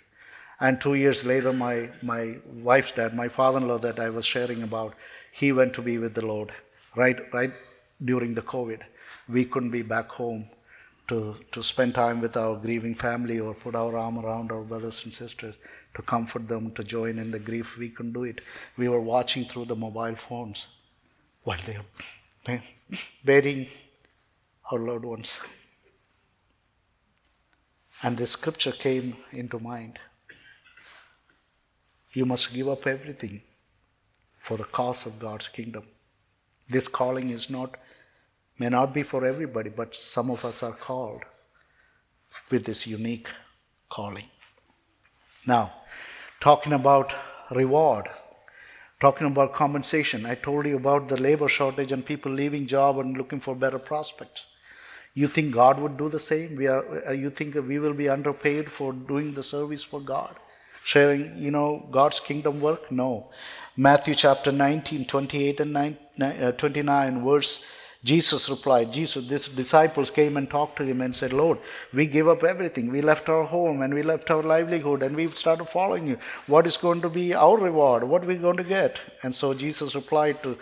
And 0.60 0.80
two 0.80 0.94
years 0.94 1.26
later, 1.26 1.52
my, 1.52 1.90
my 2.02 2.38
wife's 2.46 2.92
dad, 2.92 3.16
my 3.16 3.28
father 3.28 3.58
in 3.58 3.68
law 3.68 3.80
that 3.80 4.00
I 4.00 4.10
was 4.10 4.26
sharing 4.26 4.64
about, 4.64 4.94
he 5.32 5.52
went 5.52 5.74
to 5.76 5.82
be 5.82 5.98
with 5.98 6.14
the 6.14 6.26
Lord 6.26 6.52
right, 6.96 7.32
right 7.34 7.52
during 8.04 8.34
the 8.34 8.42
COVID. 8.42 8.82
We 9.30 9.46
couldn't 9.46 9.72
be 9.72 9.84
back 9.84 10.10
home 10.10 10.50
to, 11.08 11.36
to 11.52 11.64
spend 11.64 11.96
time 11.96 12.20
with 12.22 12.36
our 12.36 12.58
grieving 12.58 12.94
family 12.94 13.40
or 13.40 13.54
put 13.54 13.76
our 13.76 13.98
arm 13.98 14.20
around 14.20 14.52
our 14.52 14.62
brothers 14.62 15.04
and 15.06 15.14
sisters 15.14 15.56
to 15.96 16.02
comfort 16.02 16.48
them, 16.48 16.72
to 16.72 16.84
join 16.84 17.18
in 17.18 17.32
the 17.32 17.40
grief. 17.40 17.78
We 17.78 17.90
couldn't 17.90 18.14
do 18.14 18.26
it. 18.26 18.42
We 18.78 18.90
were 18.90 19.02
watching 19.02 19.46
through 19.46 19.66
the 19.66 19.76
mobile 19.76 20.16
phones 20.16 20.68
while 21.44 21.60
they 21.66 21.78
were 21.78 22.62
burying 23.24 23.68
our 24.72 24.80
loved 24.80 25.06
ones. 25.06 25.40
And 28.04 28.18
this 28.18 28.32
scripture 28.32 28.72
came 28.72 29.16
into 29.32 29.60
mind. 29.60 30.00
You 32.12 32.26
must 32.26 32.54
give 32.54 32.68
up 32.70 32.86
everything 32.86 33.42
for 34.38 34.58
the 34.58 34.64
cause 34.66 35.06
of 35.06 35.20
God's 35.20 35.48
kingdom. 35.48 35.84
This 36.70 36.88
calling 36.88 37.30
is 37.30 37.50
not, 37.50 37.76
may 38.60 38.70
not 38.70 38.94
be 38.94 39.04
for 39.04 39.26
everybody, 39.26 39.70
but 39.70 39.96
some 39.96 40.30
of 40.30 40.44
us 40.46 40.64
are 40.64 40.72
called 40.72 41.24
with 42.52 42.66
this 42.66 42.88
unique 42.88 43.28
calling. 43.90 44.26
Now, 45.48 45.74
talking 46.40 46.74
about 46.74 47.16
reward, 47.52 48.10
talking 49.00 49.28
about 49.28 49.54
compensation. 49.54 50.26
I 50.26 50.36
told 50.36 50.66
you 50.66 50.76
about 50.76 51.08
the 51.08 51.22
labor 51.22 51.48
shortage 51.48 51.92
and 51.92 52.06
people 52.06 52.32
leaving 52.32 52.68
job 52.68 52.98
and 53.00 53.18
looking 53.18 53.40
for 53.40 53.56
better 53.56 53.80
prospects. 53.80 54.48
You 55.14 55.28
think 55.28 55.54
God 55.54 55.80
would 55.80 55.98
do 55.98 56.10
the 56.10 56.20
same? 56.20 56.56
We 56.56 56.68
are, 56.68 57.08
uh, 57.08 57.12
you 57.12 57.30
think 57.30 57.56
we 57.56 57.80
will 57.80 57.94
be 57.94 58.10
underpaid 58.10 58.70
for 58.70 58.94
doing 58.94 59.34
the 59.34 59.44
service 59.44 59.84
for 59.84 60.00
God? 60.00 60.36
Sharing, 60.84 61.38
you 61.38 61.52
know, 61.52 61.88
God's 61.92 62.20
kingdom 62.20 62.62
work? 62.62 62.92
No. 62.92 63.30
Matthew 63.76 64.16
chapter 64.16 64.52
19, 64.52 65.06
28 65.06 65.60
and 65.60 65.74
9, 65.74 65.98
uh, 66.22 66.52
29, 66.52 67.26
verse 67.26 67.66
Jesus 68.04 68.50
replied, 68.50 68.94
Jesus, 68.94 69.28
these 69.28 69.48
disciples 69.48 70.10
came 70.10 70.38
and 70.38 70.50
talked 70.50 70.78
to 70.78 70.86
him 70.86 71.02
and 71.02 71.16
said, 71.16 71.34
Lord, 71.34 71.58
we 71.94 72.06
give 72.06 72.28
up 72.28 72.44
everything. 72.44 72.92
We 72.92 73.02
left 73.02 73.28
our 73.28 73.44
home 73.44 73.82
and 73.82 73.94
we 73.94 74.04
left 74.04 74.30
our 74.30 74.44
livelihood 74.44 75.02
and 75.04 75.16
we 75.16 75.28
started 75.30 75.66
following 75.66 76.08
you. 76.08 76.18
What 76.46 76.68
is 76.68 76.78
going 76.78 77.02
to 77.02 77.10
be 77.10 77.34
our 77.34 77.58
reward? 77.58 78.04
What 78.04 78.24
are 78.24 78.28
we 78.28 78.38
going 78.38 78.58
to 78.58 78.64
get? 78.64 79.02
And 79.24 79.34
so 79.34 79.54
Jesus 79.54 79.96
replied 79.96 80.42
to 80.44 80.58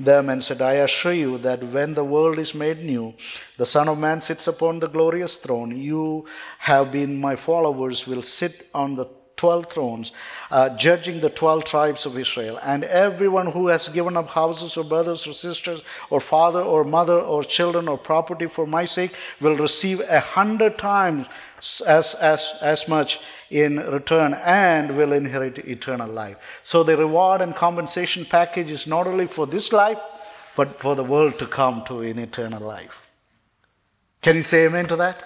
them 0.00 0.28
and 0.30 0.42
said, 0.42 0.62
I 0.62 0.74
assure 0.74 1.12
you 1.12 1.38
that 1.38 1.62
when 1.62 1.94
the 1.94 2.04
world 2.04 2.38
is 2.38 2.54
made 2.54 2.78
new, 2.78 3.14
the 3.56 3.66
Son 3.66 3.88
of 3.88 3.98
Man 3.98 4.20
sits 4.20 4.46
upon 4.46 4.78
the 4.78 4.88
glorious 4.88 5.38
throne. 5.38 5.76
You 5.76 6.26
have 6.58 6.92
been 6.92 7.20
my 7.20 7.36
followers, 7.36 8.06
will 8.06 8.22
sit 8.22 8.68
on 8.72 8.94
the 8.94 9.06
12 9.38 9.66
thrones, 9.66 10.12
uh, 10.50 10.76
judging 10.76 11.20
the 11.20 11.30
12 11.30 11.64
tribes 11.64 12.04
of 12.04 12.18
Israel. 12.18 12.58
And 12.62 12.84
everyone 12.84 13.46
who 13.46 13.68
has 13.68 13.88
given 13.88 14.16
up 14.16 14.28
houses 14.28 14.76
or 14.76 14.84
brothers 14.84 15.26
or 15.26 15.32
sisters 15.32 15.82
or 16.10 16.20
father 16.20 16.60
or 16.60 16.84
mother 16.84 17.18
or 17.18 17.42
children 17.42 17.88
or 17.88 17.96
property 17.96 18.46
for 18.46 18.66
my 18.66 18.84
sake 18.84 19.14
will 19.40 19.56
receive 19.56 20.00
a 20.00 20.20
hundred 20.20 20.76
times 20.76 21.28
as, 21.86 22.14
as, 22.14 22.58
as 22.60 22.88
much 22.88 23.20
in 23.50 23.78
return 23.78 24.34
and 24.44 24.96
will 24.96 25.12
inherit 25.12 25.58
eternal 25.60 26.08
life. 26.08 26.36
So 26.62 26.82
the 26.82 26.96
reward 26.96 27.40
and 27.40 27.54
compensation 27.54 28.24
package 28.24 28.70
is 28.70 28.86
not 28.86 29.06
only 29.06 29.26
for 29.26 29.46
this 29.46 29.72
life, 29.72 29.98
but 30.56 30.78
for 30.78 30.96
the 30.96 31.04
world 31.04 31.38
to 31.38 31.46
come 31.46 31.84
to 31.86 32.00
in 32.02 32.18
eternal 32.18 32.60
life. 32.60 33.06
Can 34.20 34.34
you 34.34 34.42
say 34.42 34.66
amen 34.66 34.88
to 34.88 34.96
that? 34.96 35.24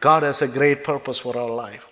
God 0.00 0.22
has 0.22 0.42
a 0.42 0.48
great 0.48 0.84
purpose 0.84 1.18
for 1.18 1.36
our 1.36 1.50
life 1.50 1.90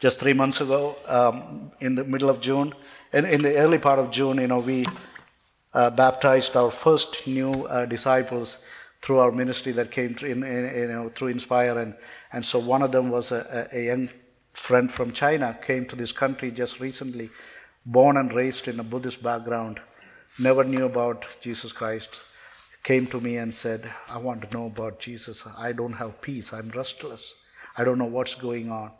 just 0.00 0.20
three 0.20 0.32
months 0.32 0.60
ago, 0.60 0.96
um, 1.06 1.70
in 1.80 1.94
the 1.94 2.04
middle 2.04 2.28
of 2.28 2.40
June, 2.40 2.72
in, 3.12 3.24
in 3.24 3.42
the 3.42 3.56
early 3.56 3.78
part 3.78 3.98
of 3.98 4.10
June, 4.10 4.38
you 4.38 4.46
know, 4.46 4.58
we 4.58 4.84
uh, 5.72 5.90
baptized 5.90 6.56
our 6.56 6.70
first 6.70 7.26
new 7.26 7.50
uh, 7.50 7.86
disciples 7.86 8.64
through 9.02 9.18
our 9.18 9.32
ministry 9.32 9.72
that 9.72 9.90
came 9.90 10.16
in, 10.22 10.42
in, 10.42 10.78
you 10.78 10.88
know, 10.88 11.08
through 11.08 11.28
Inspire, 11.28 11.78
and 11.78 11.94
and 12.32 12.44
so 12.44 12.58
one 12.58 12.82
of 12.82 12.90
them 12.90 13.10
was 13.10 13.32
a, 13.32 13.68
a 13.72 13.84
young 13.86 14.08
friend 14.52 14.90
from 14.90 15.12
China, 15.12 15.58
came 15.66 15.84
to 15.86 15.96
this 15.96 16.12
country 16.12 16.50
just 16.50 16.80
recently, 16.80 17.28
born 17.86 18.16
and 18.16 18.32
raised 18.32 18.66
in 18.68 18.80
a 18.80 18.84
Buddhist 18.84 19.22
background, 19.22 19.80
never 20.40 20.64
knew 20.64 20.86
about 20.86 21.26
Jesus 21.40 21.72
Christ, 21.72 22.22
came 22.82 23.06
to 23.06 23.20
me 23.20 23.36
and 23.36 23.54
said, 23.54 23.88
I 24.10 24.18
want 24.18 24.42
to 24.42 24.56
know 24.56 24.66
about 24.66 25.00
Jesus. 25.00 25.46
I 25.58 25.72
don't 25.72 25.92
have 25.92 26.20
peace. 26.20 26.52
I'm 26.52 26.70
restless. 26.70 27.42
I 27.76 27.84
don't 27.84 27.98
know 27.98 28.04
what's 28.04 28.34
going 28.34 28.70
on. 28.70 28.90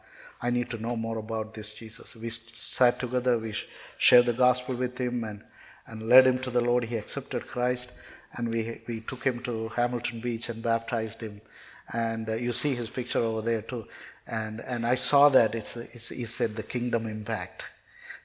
I 0.44 0.50
need 0.50 0.68
to 0.70 0.82
know 0.82 0.94
more 0.94 1.16
about 1.16 1.54
this 1.54 1.72
Jesus. 1.72 2.14
We 2.16 2.28
sat 2.28 3.00
together, 3.00 3.38
we 3.38 3.54
shared 3.96 4.26
the 4.26 4.34
gospel 4.34 4.74
with 4.74 4.98
him 4.98 5.24
and, 5.24 5.42
and 5.86 6.02
led 6.02 6.26
him 6.26 6.38
to 6.40 6.50
the 6.50 6.60
Lord. 6.60 6.84
He 6.84 6.96
accepted 6.96 7.46
Christ 7.46 7.92
and 8.34 8.52
we, 8.52 8.82
we 8.86 9.00
took 9.00 9.24
him 9.24 9.38
to 9.44 9.68
Hamilton 9.68 10.20
Beach 10.20 10.50
and 10.50 10.62
baptized 10.62 11.22
him. 11.22 11.40
And 11.94 12.28
uh, 12.28 12.34
you 12.34 12.52
see 12.52 12.74
his 12.74 12.90
picture 12.90 13.20
over 13.20 13.40
there 13.40 13.62
too. 13.62 13.86
And, 14.26 14.60
and 14.60 14.84
I 14.84 14.96
saw 14.96 15.30
that. 15.30 15.54
It's, 15.54 15.78
it's, 15.78 16.10
he 16.10 16.26
said 16.26 16.50
the 16.50 16.62
kingdom 16.62 17.06
impact. 17.06 17.66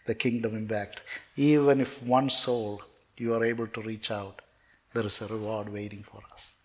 The 0.05 0.15
kingdom 0.15 0.58
impact. 0.58 0.99
Even 1.38 1.79
if 1.79 2.03
one 2.03 2.27
soul 2.27 2.82
you 3.15 3.34
are 3.34 3.45
able 3.45 3.67
to 3.67 3.82
reach 3.82 4.12
out, 4.12 4.41
there 4.93 5.05
is 5.05 5.21
a 5.21 5.27
reward 5.27 5.71
waiting 5.71 6.03
for 6.03 6.21
us. 6.34 6.58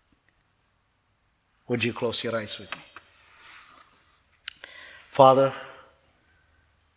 Would 1.69 1.85
you 1.85 1.93
close 1.93 2.25
your 2.25 2.35
eyes 2.35 2.59
with 2.59 2.75
me? 2.75 2.81
Father, 5.15 5.53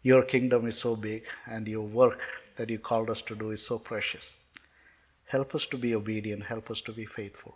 your 0.02 0.22
kingdom 0.22 0.66
is 0.66 0.76
so 0.76 0.96
big 0.96 1.22
and 1.46 1.68
your 1.68 1.87
work 1.87 2.20
that 2.57 2.68
you 2.68 2.76
called 2.76 3.11
us 3.11 3.22
to 3.22 3.37
do 3.37 3.52
is 3.52 3.64
so 3.64 3.78
precious. 3.78 4.37
Help 5.26 5.54
us 5.54 5.66
to 5.66 5.76
be 5.76 5.94
obedient, 5.94 6.42
help 6.42 6.68
us 6.68 6.81
to 6.81 6.90
be 6.90 7.04
faithful. 7.04 7.54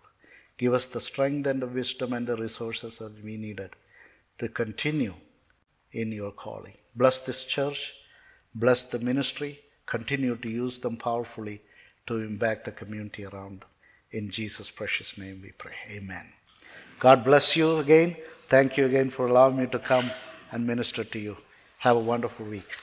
Give 0.58 0.72
us 0.72 0.86
the 0.86 1.00
strength 1.00 1.48
and 1.48 1.60
the 1.60 1.66
wisdom 1.66 2.12
and 2.12 2.28
the 2.28 2.36
resources 2.36 2.98
that 2.98 3.24
we 3.24 3.36
needed 3.36 3.70
to 4.38 4.48
continue 4.48 5.14
in 5.90 6.12
your 6.12 6.30
calling. 6.30 6.74
Bless 6.94 7.22
this 7.22 7.42
church, 7.42 7.96
bless 8.54 8.88
the 8.88 9.00
ministry, 9.00 9.58
continue 9.86 10.36
to 10.36 10.48
use 10.48 10.78
them 10.78 10.96
powerfully 10.96 11.60
to 12.06 12.22
impact 12.22 12.66
the 12.66 12.70
community 12.70 13.24
around 13.24 13.62
them. 13.62 13.70
In 14.12 14.30
Jesus' 14.30 14.70
precious 14.70 15.18
name 15.18 15.40
we 15.42 15.50
pray. 15.50 15.74
Amen. 15.90 16.32
God 17.00 17.24
bless 17.24 17.56
you 17.56 17.78
again. 17.78 18.14
Thank 18.46 18.76
you 18.76 18.86
again 18.86 19.10
for 19.10 19.26
allowing 19.26 19.56
me 19.56 19.66
to 19.66 19.80
come 19.80 20.08
and 20.52 20.66
minister 20.66 21.02
to 21.02 21.18
you. 21.18 21.36
Have 21.78 21.96
a 21.96 22.00
wonderful 22.00 22.46
week. 22.46 22.76